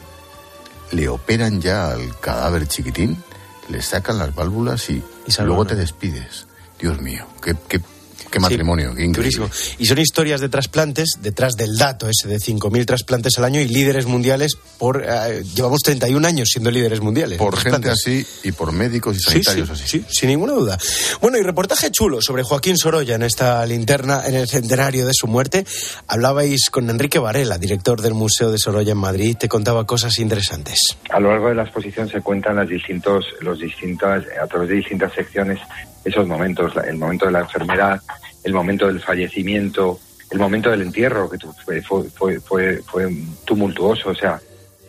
le 0.92 1.08
operan 1.08 1.60
ya 1.60 1.90
al 1.90 2.18
cadáver 2.20 2.66
chiquitín, 2.66 3.22
le 3.68 3.82
sacan 3.82 4.18
las 4.18 4.34
válvulas 4.34 4.90
y, 4.90 5.02
salvan 5.28 5.48
luego 5.48 5.66
te 5.66 5.74
despides. 5.74 6.46
Dios 6.78 7.00
mío, 7.00 7.26
qué, 7.42 7.56
qué, 7.68 7.80
qué 8.30 8.40
matrimonio, 8.40 8.94
qué 8.94 9.04
increíble. 9.04 9.38
Durísimo. 9.48 9.76
Y 9.78 9.86
son 9.86 9.98
historias 9.98 10.40
de 10.40 10.48
trasplantes 10.48 11.14
detrás 11.20 11.54
del 11.54 11.76
dato 11.76 12.08
ese 12.08 12.28
de 12.28 12.36
5.000 12.36 12.84
trasplantes 12.86 13.38
al 13.38 13.44
año 13.44 13.60
y 13.60 13.68
líderes 13.68 14.06
mundiales 14.06 14.56
por... 14.78 15.04
eh, 15.06 15.42
llevamos 15.54 15.80
31 15.82 16.26
años 16.26 16.48
siendo 16.50 16.70
líderes 16.70 17.00
mundiales. 17.00 17.38
Por 17.38 17.54
en 17.54 17.60
gente 17.72 17.90
así 17.90 18.26
y 18.42 18.52
por 18.52 18.72
médicos 18.72 19.16
y 19.16 19.20
Sí, 19.20 19.24
sanitarios 19.42 19.68
sí, 19.68 19.74
así. 19.84 19.98
sí, 20.00 20.04
sin 20.10 20.28
ninguna 20.30 20.52
duda. 20.54 20.78
Bueno, 21.20 21.38
y 21.38 21.42
reportaje 21.42 21.90
chulo 21.90 22.20
sobre 22.20 22.42
Joaquín 22.42 22.76
Sorolla 22.76 23.14
en 23.14 23.22
esta 23.22 23.64
linterna, 23.66 24.22
en 24.26 24.34
el 24.34 24.48
centenario 24.48 25.06
de 25.06 25.12
su 25.14 25.26
muerte. 25.26 25.64
Hablabais 26.08 26.70
con 26.70 26.90
Enrique 26.90 27.18
Varela, 27.18 27.58
director 27.58 28.00
del 28.02 28.14
Museo 28.14 28.50
de 28.50 28.58
Sorolla 28.58 28.92
en 28.92 28.98
Madrid, 28.98 29.36
te 29.38 29.48
contaba 29.48 29.86
cosas 29.86 30.18
interesantes. 30.18 30.78
A 31.10 31.20
lo 31.20 31.30
largo 31.30 31.48
de 31.48 31.54
la 31.54 31.62
exposición 31.62 32.08
se 32.08 32.20
cuentan 32.20 32.56
las 32.56 32.68
distintos, 32.68 33.24
los 33.40 33.58
distintas, 33.58 34.24
a 34.42 34.46
través 34.46 34.68
de 34.68 34.74
distintas 34.76 35.12
secciones 35.14 35.58
esos 36.04 36.26
momentos, 36.26 36.72
el 36.86 36.96
momento 36.96 37.26
de 37.26 37.32
la 37.32 37.40
enfermedad, 37.40 38.00
el 38.42 38.52
momento 38.52 38.86
del 38.86 39.00
fallecimiento, 39.00 39.98
el 40.30 40.38
momento 40.38 40.70
del 40.70 40.82
entierro, 40.82 41.30
que 41.30 41.38
fue, 41.64 41.80
fue, 41.82 42.04
fue, 42.10 42.40
fue, 42.40 42.82
fue 42.82 43.14
tumultuoso, 43.44 44.10
o 44.10 44.14
sea, 44.14 44.40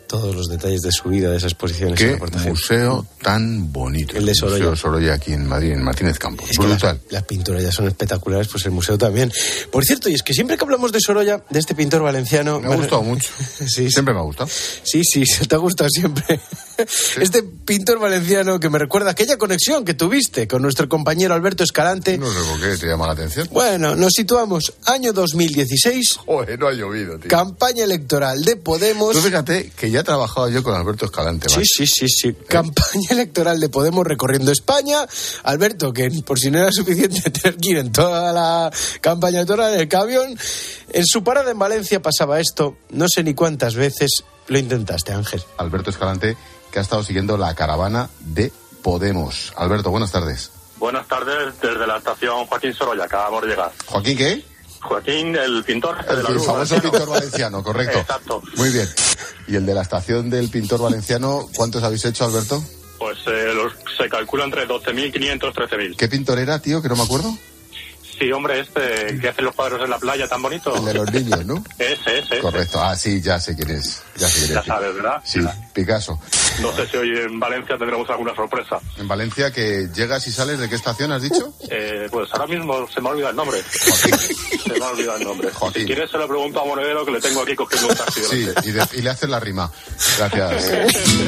Todos 0.08 0.36
los 0.36 0.48
detalles 0.48 0.82
de 0.82 0.92
su 0.92 1.10
vida, 1.10 1.30
de 1.32 1.38
esa 1.38 1.48
exposición. 1.48 1.94
ese 1.94 2.18
Qué 2.18 2.50
museo 2.50 3.06
tan 3.22 3.72
bonito. 3.72 4.16
El 4.18 4.26
de 4.26 4.36
Sorolla. 4.36 4.58
Museo 4.58 4.76
Sorolla 4.76 5.14
aquí 5.16 5.34
en 5.34 5.48
Madrid, 5.48 5.72
en 5.72 5.84
Martínez 5.84 6.20
Campos. 6.20 6.50
Es 6.50 6.58
que 6.58 6.66
Brutal. 6.66 7.00
las, 7.06 7.12
las 7.12 7.24
pinturas 7.24 7.64
ya 7.64 7.72
son 7.72 7.88
espectaculares, 7.88 8.48
pues 8.48 8.66
el 8.66 8.72
museo 8.72 8.98
también. 8.98 9.32
Por 9.72 9.84
cierto, 9.84 10.08
y 10.10 10.14
es 10.14 10.22
que 10.22 10.34
siempre 10.34 10.58
que 10.58 10.64
hablamos 10.64 10.92
de 10.92 11.00
Sorolla, 11.02 11.44
de 11.50 11.60
este 11.60 11.74
pintor 11.76 12.04
valenciano... 12.04 12.60
Me 12.60 12.72
ha 12.72 12.76
gustado 12.76 13.02
mucho. 13.04 13.30
Sí, 13.68 13.90
Siempre 13.90 14.14
me 14.14 14.20
ha 14.20 14.24
gustado. 14.24 14.50
Sí, 14.84 15.02
sí, 15.04 15.26
se 15.26 15.46
te 15.48 15.56
ha 15.56 15.60
gustado 15.60 15.90
siempre. 15.90 16.40
Este 17.20 17.44
pintor 17.44 18.00
valenciano 18.00 18.60
que 18.60 18.70
me 18.70 18.78
recuerda 18.80 19.12
aquella 19.12 19.38
conexión 19.38 19.86
que 19.86 19.94
tuviste 19.94 20.48
con 20.48 20.62
nuestro 20.62 20.88
compañero 20.90 21.34
Alberto 21.34 21.64
Escalante. 21.64 22.18
No 22.18 22.32
sé 22.32 22.40
por 22.50 22.60
qué 22.60 22.78
te 22.78 22.88
llama 22.88 23.08
la 23.08 23.14
atención. 23.14 23.48
Bueno, 23.52 23.96
nos 23.96 24.14
situamos 24.14 24.74
año 24.86 25.14
2016, 25.14 26.18
Joder, 26.26 26.60
no 26.60 26.68
ha 26.68 26.74
llovido, 26.74 27.18
tío. 27.20 27.30
campaña 27.30 27.84
electoral 27.84 28.44
de 28.44 28.56
Podemos. 28.58 29.14
Tú 29.14 29.22
fíjate 29.22 29.72
que 29.76 29.90
ya 29.92 30.02
he 30.02 30.04
trabajado 30.04 30.50
yo 30.50 30.64
con 30.64 30.76
Alberto 30.76 31.06
Escalante. 31.06 31.48
Sí, 31.50 31.56
¿vale? 31.56 31.66
sí, 31.66 31.88
sí, 31.88 32.08
sí. 32.08 32.34
Campaña 32.48 33.08
electoral 33.12 33.60
de 33.60 33.70
Podemos 33.70 34.06
recorriendo 34.06 34.52
España. 34.52 35.06
Alberto, 35.44 35.94
que 35.94 36.10
por 36.26 36.40
si 36.40 36.52
no 36.52 36.60
era 36.60 36.72
suficiente 36.72 37.22
tener 37.32 37.58
que 37.58 37.70
ir 37.70 37.78
en 37.78 37.92
toda 37.92 38.32
la 38.34 38.72
campaña 39.02 39.38
electoral 39.38 39.74
en 39.74 39.80
el 39.82 39.88
camión, 39.88 40.38
en 40.92 41.06
su 41.06 41.24
parada 41.24 41.52
en 41.52 41.60
Valencia 41.60 42.02
pasaba 42.02 42.40
esto. 42.40 42.78
No 42.90 43.08
sé 43.08 43.24
ni 43.24 43.34
cuántas 43.34 43.76
veces 43.76 44.24
lo 44.48 44.60
intentaste, 44.60 45.12
Ángel. 45.12 45.42
Alberto 45.58 45.90
Escalante, 45.90 46.38
que 46.76 46.80
ha 46.80 46.82
estado 46.82 47.04
siguiendo 47.04 47.38
la 47.38 47.56
caravana 47.56 48.10
de 48.20 48.52
Podemos. 48.84 49.54
Alberto, 49.56 49.92
buenas 49.92 50.12
tardes. 50.12 50.52
Buenas 50.76 51.08
tardes 51.08 51.54
desde 51.62 51.88
la 51.88 52.00
estación 52.00 52.46
Joaquín 52.48 52.74
Sorolla, 52.74 53.06
acabamos 53.06 53.44
de 53.44 53.48
llegar. 53.48 53.72
¿Joaquín 53.86 54.18
qué? 54.18 54.46
Joaquín, 54.82 55.38
el 55.38 55.64
pintor 55.64 56.06
de 56.06 56.22
la 56.22 56.28
El 56.28 56.36
luz. 56.36 56.46
famoso 56.46 56.78
pintor 56.82 57.08
valenciano, 57.08 57.64
correcto. 57.64 58.00
Exacto. 58.00 58.42
Muy 58.58 58.72
bien. 58.72 58.90
¿Y 59.48 59.56
el 59.56 59.66
de 59.66 59.74
la 59.74 59.84
estación 59.84 60.30
del 60.30 60.50
pintor 60.50 60.82
valenciano, 60.82 61.48
cuántos 61.56 61.82
habéis 61.82 62.04
hecho, 62.04 62.26
Alberto? 62.26 62.62
Pues 63.00 63.20
eh, 63.26 63.54
los- 63.56 63.72
se 63.98 64.10
calcula 64.10 64.44
entre 64.44 64.68
12.500 64.68 65.54
13.000. 65.54 65.96
¿Qué 65.96 66.10
pintor 66.10 66.40
era, 66.40 66.60
tío, 66.60 66.82
que 66.82 66.90
no 66.90 66.98
me 66.98 67.04
acuerdo? 67.04 67.34
Sí, 68.18 68.32
hombre, 68.32 68.62
este 68.62 69.18
que 69.20 69.30
hace 69.30 69.42
los 69.42 69.54
cuadros 69.56 69.82
en 69.84 69.90
la 69.90 69.98
playa 70.00 70.28
tan 70.28 70.42
bonito. 70.42 70.76
El 70.76 70.86
de 70.86 70.94
los 70.94 71.12
niños, 71.12 71.46
¿no? 71.46 71.64
Ese, 71.80 72.20
ese. 72.20 72.40
Correcto. 72.40 72.82
Ah, 72.82 72.96
sí, 72.96 73.22
ya 73.22 73.40
sé 73.40 73.56
quién 73.56 73.72
es. 73.72 74.02
Ya 74.16 74.28
sé 74.30 74.40
quién 74.42 74.54
Ya 74.54 74.60
es. 74.62 74.66
sabes, 74.66 74.96
¿verdad? 74.96 75.22
Sí, 75.26 75.40
Picasso. 75.74 76.20
No 76.62 76.74
sé 76.74 76.88
si 76.88 76.96
hoy 76.98 77.10
en 77.18 77.38
Valencia 77.40 77.78
tendremos 77.78 78.10
alguna 78.10 78.34
sorpresa. 78.34 78.80
En 78.98 79.08
Valencia, 79.08 79.52
que 79.52 79.90
llegas 79.94 80.26
y 80.28 80.32
sales, 80.32 80.58
¿de 80.60 80.70
qué 80.70 80.76
estación 80.76 81.12
has 81.12 81.22
dicho? 81.22 81.54
Eh, 81.70 82.08
pues 82.10 82.30
ahora 82.32 82.48
mismo 82.48 82.88
se 82.88 83.02
me 83.02 83.10
ha 83.10 83.12
olvidado 83.12 83.32
el 83.32 83.36
nombre. 83.36 83.62
Se 83.64 84.80
me 84.80 84.86
ha 84.86 84.90
olvidado 84.90 85.18
el 85.18 85.24
nombre. 85.26 85.50
Si 85.74 85.86
quieres 85.86 86.10
se 86.10 86.18
lo 86.18 86.28
pregunto 86.28 86.62
a 86.62 86.66
Monedero 86.66 87.04
que 87.06 87.12
le 87.12 87.20
tengo 87.20 87.42
aquí 87.42 87.56
cogiendo 87.56 87.90
un 87.90 87.96
taxi. 87.96 88.22
Sí, 88.24 88.48
y, 88.64 88.72
de- 88.72 88.88
y 88.94 89.02
le 89.02 89.10
haces 89.10 89.30
la 89.30 89.40
rima. 89.42 89.70
Gracias. 90.18 90.64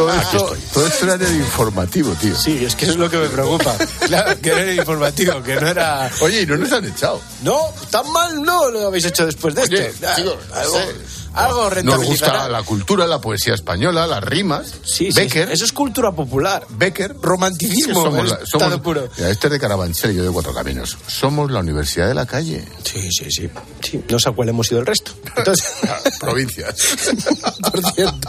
Todo, 0.00 0.14
esto, 0.14 0.56
todo 0.72 0.86
esto 0.86 1.04
era 1.04 1.14
en 1.14 1.22
el 1.22 1.36
informativo, 1.36 2.12
tío. 2.14 2.34
Sí, 2.34 2.64
es 2.64 2.74
que 2.74 2.84
eso 2.84 2.94
es 2.94 2.98
lo 2.98 3.10
que 3.10 3.18
me 3.18 3.28
preocupa. 3.28 3.76
Claro, 4.06 4.40
que 4.40 4.50
era 4.50 4.62
el 4.62 4.78
informativo, 4.78 5.42
que 5.42 5.56
no 5.56 5.66
era. 5.68 6.10
Oye, 6.20 6.42
¿y 6.42 6.46
no 6.46 6.56
nos 6.56 6.72
han 6.72 6.84
echado? 6.86 7.20
No, 7.42 7.58
tan 7.90 8.10
mal 8.10 8.42
no 8.42 8.70
lo 8.70 8.86
habéis 8.86 9.04
hecho 9.04 9.26
después 9.26 9.54
de 9.54 9.62
Oye, 9.62 9.86
esto. 9.88 10.06
Ah, 10.54 10.62
no 10.64 10.70
sé. 10.70 10.94
Algo 11.34 11.70
Nos 11.84 12.04
gusta 12.04 12.48
la 12.48 12.62
cultura, 12.62 13.06
la 13.06 13.20
poesía 13.20 13.54
española, 13.54 14.06
las 14.06 14.22
rimas. 14.24 14.74
Sí, 14.84 15.12
sí, 15.12 15.20
Becker. 15.20 15.50
Eso 15.50 15.64
es 15.64 15.72
cultura 15.72 16.10
popular. 16.12 16.66
Becker. 16.70 17.14
Romanticismo. 17.20 18.02
Somos 18.02 18.28
la- 18.30 18.40
somos- 18.46 18.80
puro. 18.80 19.08
Mira, 19.16 19.30
este 19.30 19.46
es 19.46 19.52
de 19.52 19.60
Carabanchel 19.60 20.10
y 20.12 20.16
yo 20.16 20.24
de 20.24 20.30
Cuatro 20.30 20.52
Caminos. 20.52 20.96
Somos 21.06 21.50
la 21.50 21.60
Universidad 21.60 22.08
de 22.08 22.14
la 22.14 22.26
Calle. 22.26 22.64
Sí, 22.84 23.08
sí, 23.12 23.30
sí. 23.30 23.50
sí. 23.82 24.04
No 24.10 24.18
sé 24.18 24.28
a 24.28 24.32
cuál 24.32 24.48
hemos 24.48 24.70
ido 24.70 24.80
el 24.80 24.86
resto. 24.86 25.12
Entonces, 25.36 25.66
Provincias. 26.20 26.74
por 27.70 27.92
cierto. 27.94 28.28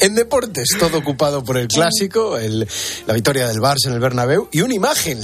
En 0.00 0.14
deportes, 0.14 0.68
todo 0.78 0.98
ocupado 0.98 1.44
por 1.44 1.58
el 1.58 1.68
clásico, 1.68 2.38
el- 2.38 2.66
la 3.06 3.14
victoria 3.14 3.46
del 3.48 3.58
Barça 3.58 3.86
en 3.86 3.92
el 3.94 4.00
Bernabéu 4.00 4.48
y 4.50 4.62
una 4.62 4.74
imagen 4.74 5.20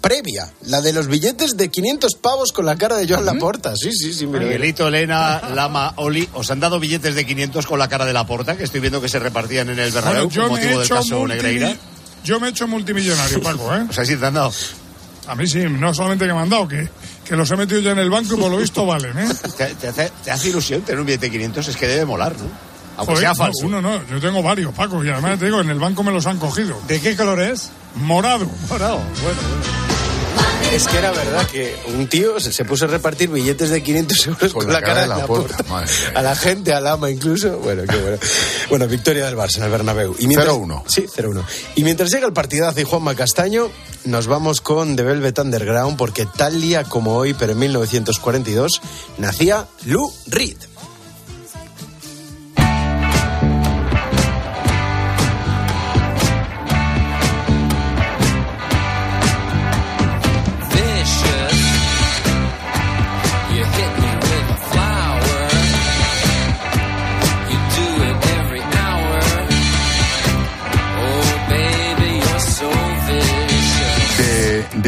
previa, 0.00 0.48
la 0.62 0.80
de 0.80 0.92
los 0.92 1.06
billetes 1.08 1.56
de 1.56 1.68
500 1.70 2.14
pavos 2.16 2.52
con 2.52 2.66
la 2.66 2.76
cara 2.76 2.96
de 2.96 3.08
Joan 3.08 3.24
Laporta. 3.26 3.74
Sí, 3.76 3.92
sí, 3.92 4.12
sí. 4.12 4.26
mira. 4.26 4.44
Miguelito, 4.44 4.88
Elena, 4.88 5.40
Lama, 5.54 5.92
Oli, 5.96 6.28
¿os 6.34 6.50
han 6.50 6.60
dado 6.60 6.78
billetes 6.80 7.14
de 7.14 7.26
500 7.26 7.66
con 7.66 7.78
la 7.78 7.88
cara 7.88 8.04
de 8.04 8.12
la 8.12 8.26
porta 8.26 8.56
que 8.56 8.64
estoy 8.64 8.80
viendo 8.80 9.00
que 9.00 9.08
se 9.08 9.18
repartían 9.18 9.68
en 9.70 9.78
el 9.78 9.90
Bernabéu 9.92 10.28
Bueno, 10.28 10.34
yo 10.34 10.48
con 10.48 10.52
me 10.52 10.58
he 10.60 10.64
motivo 10.64 10.80
del 10.80 10.88
caso 10.88 11.18
multi- 11.20 11.28
Negreira? 11.34 11.76
Yo 12.24 12.40
me 12.40 12.48
he 12.48 12.50
hecho 12.50 12.66
multimillonario, 12.68 13.40
Paco, 13.42 13.74
¿eh? 13.74 13.86
O 13.90 13.92
sea, 13.92 14.04
sí 14.04 14.16
te 14.16 14.26
han 14.26 14.34
dado. 14.34 14.52
A 15.26 15.34
mí 15.34 15.46
sí, 15.46 15.64
no 15.68 15.92
solamente 15.92 16.26
que 16.26 16.32
me 16.32 16.40
han 16.40 16.48
dado, 16.48 16.66
que, 16.66 16.88
que 17.24 17.36
los 17.36 17.50
he 17.50 17.56
metido 17.56 17.80
ya 17.80 17.90
en 17.92 17.98
el 17.98 18.08
banco 18.10 18.34
y 18.34 18.38
por 18.40 18.50
lo 18.50 18.56
visto 18.58 18.86
valen, 18.86 19.18
¿eh? 19.18 19.28
¿Te, 19.56 19.66
te 19.74 19.88
hace, 19.88 20.10
te 20.24 20.30
hace 20.30 20.48
ilusión 20.48 20.80
tener 20.82 21.00
un 21.00 21.06
billete 21.06 21.26
de 21.26 21.32
500? 21.32 21.68
Es 21.68 21.76
que 21.76 21.86
debe 21.86 22.04
molar, 22.06 22.32
¿no? 22.38 22.46
Aunque 22.96 23.12
Joder, 23.14 23.20
sea 23.20 23.28
no, 23.30 23.34
falso. 23.36 23.66
uno 23.66 23.80
no, 23.80 24.04
yo 24.08 24.20
tengo 24.20 24.42
varios, 24.42 24.74
Paco, 24.74 25.04
y 25.04 25.08
además 25.10 25.38
te 25.38 25.44
digo, 25.44 25.60
en 25.60 25.70
el 25.70 25.78
banco 25.78 26.02
me 26.02 26.10
los 26.10 26.26
han 26.26 26.38
cogido. 26.38 26.80
¿De 26.88 27.00
qué 27.00 27.14
color 27.14 27.40
es? 27.42 27.70
Morado. 27.94 28.50
Morado, 28.68 28.96
bueno, 29.22 29.38
Es 30.72 30.86
que 30.86 30.98
era 30.98 31.10
verdad 31.10 31.46
que 31.46 31.74
un 31.94 32.06
tío 32.08 32.38
se, 32.40 32.52
se 32.52 32.64
puso 32.64 32.84
a 32.84 32.88
repartir 32.88 33.30
billetes 33.30 33.70
de 33.70 33.82
500 33.82 34.26
euros 34.26 34.52
con, 34.52 34.70
la, 34.70 34.80
cara 34.80 35.02
de 35.02 35.08
la 35.08 35.16
mía. 35.26 35.46
A 36.14 36.22
la 36.22 36.36
gente, 36.36 36.72
al 36.72 36.86
ama 36.86 37.10
incluso. 37.10 37.58
Bueno, 37.58 37.82
qué 37.88 37.96
bueno. 37.96 38.18
Bueno, 38.68 38.86
victoria 38.86 39.26
del 39.26 39.36
Barça 39.36 39.56
en 39.56 39.64
el 39.64 39.70
Bernabéu. 39.70 40.14
Y 40.18 40.26
mientras- 40.26 40.48
0-1. 40.54 40.84
Sí, 40.86 41.06
0-1. 41.06 41.42
Y 41.74 41.84
mientras 41.84 42.10
llega 42.10 42.26
el 42.26 42.32
partidazo 42.32 42.80
y 42.80 42.84
Juanma 42.84 43.14
Castaño, 43.14 43.70
nos 44.04 44.26
vamos 44.26 44.60
con 44.60 44.94
The 44.94 45.02
Velvet 45.02 45.38
Underground 45.38 45.96
porque 45.96 46.26
tal 46.26 46.60
día 46.60 46.84
como 46.84 47.14
hoy, 47.16 47.34
pero 47.34 47.52
en 47.52 47.58
1942, 47.58 48.80
nacía 49.16 49.66
Lou 49.86 50.12
Reed. 50.26 50.56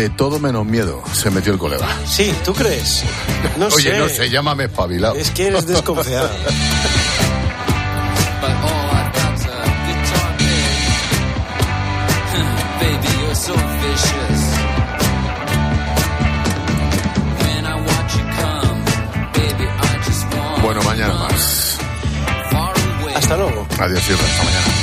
De, 0.00 0.08
todo 0.08 0.38
menos 0.38 0.64
miedo 0.64 1.02
se 1.12 1.30
metió 1.30 1.52
el 1.52 1.58
colega. 1.58 1.86
Sí, 2.06 2.32
¿tú 2.42 2.54
crees? 2.54 3.04
No 3.58 3.66
Oye, 3.66 3.90
sé. 3.90 3.98
no 3.98 4.08
sé, 4.08 4.30
llámame 4.30 4.64
espabilado. 4.64 5.14
Es 5.14 5.30
que 5.30 5.48
eres 5.48 5.66
desconfiado. 5.66 6.30
Bueno, 20.62 20.82
mañana 20.82 21.14
más. 21.14 21.78
Hasta 23.16 23.36
luego. 23.36 23.66
Adiós 23.78 24.02
y 24.08 24.12
hasta 24.14 24.44
mañana. 24.44 24.79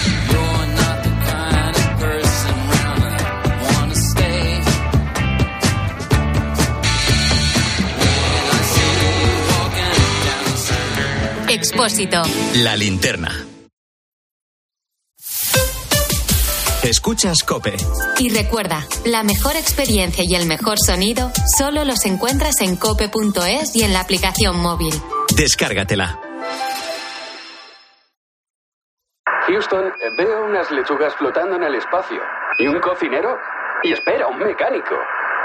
Expósito. 11.69 12.21
La 12.63 12.77
linterna. 12.77 13.27
Escuchas 16.81 17.43
Cope. 17.43 17.75
Y 18.19 18.29
recuerda, 18.33 18.87
la 19.03 19.23
mejor 19.23 19.57
experiencia 19.57 20.23
y 20.25 20.33
el 20.35 20.47
mejor 20.47 20.77
sonido 20.79 21.29
solo 21.57 21.83
los 21.83 22.05
encuentras 22.05 22.61
en 22.61 22.77
cope.es 22.77 23.75
y 23.75 23.83
en 23.83 23.91
la 23.91 23.99
aplicación 23.99 24.57
móvil. 24.61 24.93
Descárgatela. 25.35 26.21
Houston, 29.47 29.91
veo 30.17 30.45
unas 30.45 30.71
lechugas 30.71 31.13
flotando 31.17 31.57
en 31.57 31.63
el 31.63 31.75
espacio. 31.75 32.21
¿Y 32.59 32.67
un 32.67 32.79
cocinero? 32.79 33.35
Y 33.83 33.91
espera, 33.91 34.27
un 34.27 34.37
mecánico. 34.37 34.95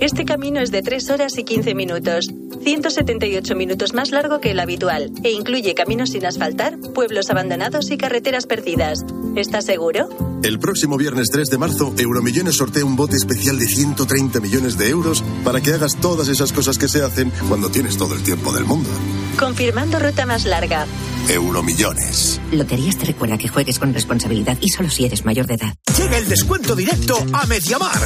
Este 0.00 0.24
camino 0.24 0.60
es 0.60 0.70
de 0.70 0.82
3 0.82 1.10
horas 1.10 1.38
y 1.38 1.44
15 1.44 1.74
minutos, 1.74 2.28
178 2.62 3.54
minutos 3.54 3.94
más 3.94 4.10
largo 4.10 4.40
que 4.40 4.50
el 4.50 4.60
habitual, 4.60 5.12
e 5.22 5.30
incluye 5.30 5.74
caminos 5.74 6.10
sin 6.10 6.26
asfaltar, 6.26 6.78
pueblos 6.94 7.30
abandonados 7.30 7.90
y 7.90 7.96
carreteras 7.96 8.46
perdidas. 8.46 9.04
¿Está 9.36 9.62
seguro? 9.62 10.08
El 10.42 10.58
próximo 10.58 10.96
viernes 10.96 11.30
3 11.30 11.48
de 11.48 11.58
marzo, 11.58 11.94
Euromillones 11.96 12.56
sortea 12.56 12.84
un 12.84 12.96
bote 12.96 13.16
especial 13.16 13.58
de 13.58 13.66
130 13.66 14.40
millones 14.40 14.76
de 14.76 14.90
euros 14.90 15.22
para 15.44 15.60
que 15.60 15.72
hagas 15.72 15.96
todas 15.96 16.28
esas 16.28 16.52
cosas 16.52 16.76
que 16.76 16.88
se 16.88 17.02
hacen 17.02 17.32
cuando 17.48 17.70
tienes 17.70 17.96
todo 17.96 18.14
el 18.14 18.22
tiempo 18.22 18.52
del 18.52 18.64
mundo. 18.64 18.90
Confirmando 19.38 19.98
ruta 19.98 20.26
más 20.26 20.44
larga. 20.44 20.86
Euromillones. 21.28 22.40
Loterías 22.52 22.98
te 22.98 23.06
recuerda 23.06 23.38
que 23.38 23.48
juegues 23.48 23.78
con 23.78 23.94
responsabilidad 23.94 24.58
y 24.60 24.68
solo 24.68 24.90
si 24.90 25.06
eres 25.06 25.24
mayor 25.24 25.46
de 25.46 25.54
edad. 25.54 25.74
Llega 25.96 26.18
el 26.18 26.28
descuento 26.28 26.76
directo 26.76 27.16
a 27.32 27.46
Mediamar. 27.46 27.98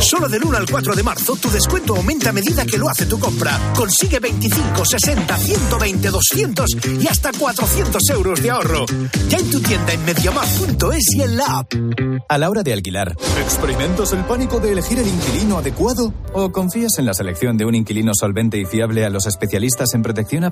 Solo 0.00 0.28
del 0.28 0.44
1 0.44 0.56
al 0.56 0.70
4 0.70 0.94
de 0.94 1.02
marzo 1.02 1.36
tu 1.36 1.50
descuento 1.50 1.96
aumenta 1.96 2.30
a 2.30 2.32
medida 2.32 2.64
que 2.64 2.78
lo 2.78 2.88
hace 2.88 3.06
tu 3.06 3.18
compra. 3.18 3.58
Consigue 3.74 4.20
25, 4.20 4.84
60, 4.84 5.36
120, 5.36 6.10
200 6.10 6.70
y 7.00 7.08
hasta 7.08 7.32
400 7.32 8.10
euros 8.10 8.42
de 8.42 8.50
ahorro. 8.50 8.86
Ya 9.28 9.38
en 9.38 9.50
tu 9.50 9.60
tienda 9.60 9.92
en 9.92 10.04
mediamar.es 10.04 11.14
y 11.16 11.22
en 11.22 11.36
la 11.36 11.46
app. 11.46 11.72
A 12.28 12.38
la 12.38 12.50
hora 12.50 12.62
de 12.62 12.72
alquilar, 12.72 13.16
¿experimentas 13.42 14.12
el 14.12 14.24
pánico 14.24 14.60
de 14.60 14.72
elegir 14.72 14.98
el 14.98 15.08
inquilino 15.08 15.58
adecuado? 15.58 16.14
¿O 16.32 16.52
confías 16.52 16.98
en 16.98 17.06
la 17.06 17.14
selección 17.14 17.56
de 17.56 17.64
un 17.64 17.74
inquilino 17.74 18.12
solvente 18.14 18.58
y 18.58 18.64
fiable 18.64 19.04
a 19.04 19.10
los 19.10 19.26
especialistas 19.26 19.94
en 19.94 20.02
protección 20.02 20.44
a 20.44 20.50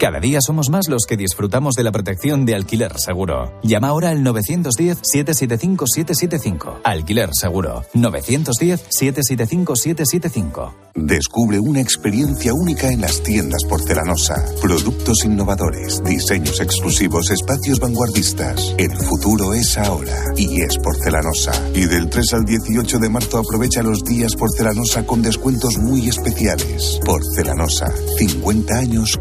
Cada 0.00 0.20
día 0.20 0.40
somos 0.40 0.70
más 0.70 0.88
los 0.88 1.04
que 1.06 1.16
disfrutamos 1.16 1.74
de 1.74 1.84
la 1.84 1.92
protección 1.92 2.44
de 2.44 2.54
alquiler 2.54 2.98
seguro. 2.98 3.52
Llama 3.62 3.88
ahora 3.88 4.10
al 4.10 4.22
910-775-775. 4.24 6.80
Alquiler 6.84 7.30
seguro. 7.32 7.84
910-775-775. 7.94 10.88
Descubre 11.00 11.60
una 11.60 11.80
experiencia 11.80 12.52
única 12.52 12.90
en 12.90 13.02
las 13.02 13.22
tiendas 13.22 13.62
porcelanosa. 13.68 14.34
Productos 14.60 15.24
innovadores, 15.24 16.02
diseños 16.02 16.60
exclusivos, 16.60 17.30
espacios 17.30 17.78
vanguardistas. 17.78 18.74
El 18.78 18.90
futuro 18.96 19.54
es 19.54 19.78
ahora 19.78 20.16
y 20.36 20.60
es 20.60 20.76
porcelanosa. 20.78 21.52
Y 21.72 21.86
del 21.86 22.10
3 22.10 22.34
al 22.34 22.44
18 22.44 22.98
de 22.98 23.08
marzo 23.08 23.38
aprovecha 23.38 23.84
los 23.84 24.02
días 24.02 24.34
porcelanosa 24.34 25.06
con 25.06 25.22
descuentos 25.22 25.78
muy 25.78 26.08
especiales. 26.08 26.98
Porcelanosa, 27.04 27.92
50 28.18 28.74
años 28.74 29.16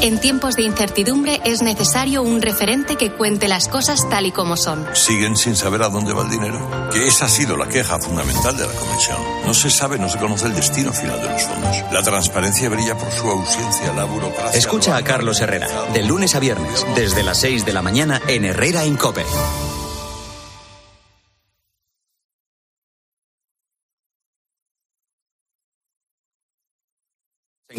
En 0.00 0.20
tiempos 0.20 0.54
de 0.54 0.62
incertidumbre 0.62 1.40
es 1.44 1.62
necesario 1.62 2.22
un 2.22 2.40
referente 2.40 2.96
que 2.96 3.12
cuente 3.12 3.48
las 3.48 3.68
cosas 3.68 4.08
tal 4.08 4.26
y 4.26 4.32
como 4.32 4.56
son. 4.56 4.86
Siguen 4.94 5.36
sin 5.36 5.56
saber 5.56 5.82
a 5.82 5.88
dónde 5.88 6.12
va 6.12 6.22
el 6.22 6.30
dinero. 6.30 6.88
Que 6.92 7.06
esa 7.06 7.26
ha 7.26 7.28
sido 7.28 7.56
la 7.56 7.68
queja 7.68 7.98
fundamental 7.98 8.56
de 8.56 8.66
la 8.66 8.72
Comisión. 8.72 9.18
No 9.44 9.54
se 9.54 9.70
sabe, 9.70 9.98
no 9.98 10.08
se 10.08 10.18
conoce 10.18 10.46
el 10.46 10.54
destino 10.54 10.92
final 10.92 11.20
de 11.20 11.28
los 11.28 11.42
fondos. 11.42 11.76
La 11.92 12.02
transparencia 12.02 12.68
brilla 12.68 12.96
por 12.96 13.10
su 13.10 13.28
ausencia. 13.28 13.92
La 13.92 14.04
burocracia. 14.04 14.58
Escucha 14.58 14.96
a 14.96 15.02
Carlos 15.02 15.40
Herrera, 15.40 15.68
de 15.92 16.02
lunes 16.02 16.34
a 16.34 16.40
viernes, 16.40 16.86
desde 16.94 17.22
las 17.22 17.40
6 17.40 17.64
de 17.64 17.72
la 17.72 17.82
mañana 17.82 18.20
en 18.28 18.44
Herrera 18.44 18.84
en 18.84 18.96
Cope. 18.96 19.24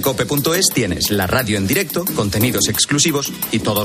cope.es 0.10 0.69
tienes 0.74 1.12
la 1.12 1.28
radio 1.28 1.60
en 1.60 1.67
directo, 1.67 2.04
contenidos 2.15 2.67
exclusivos 2.67 3.32
y 3.52 3.60
todos 3.60 3.78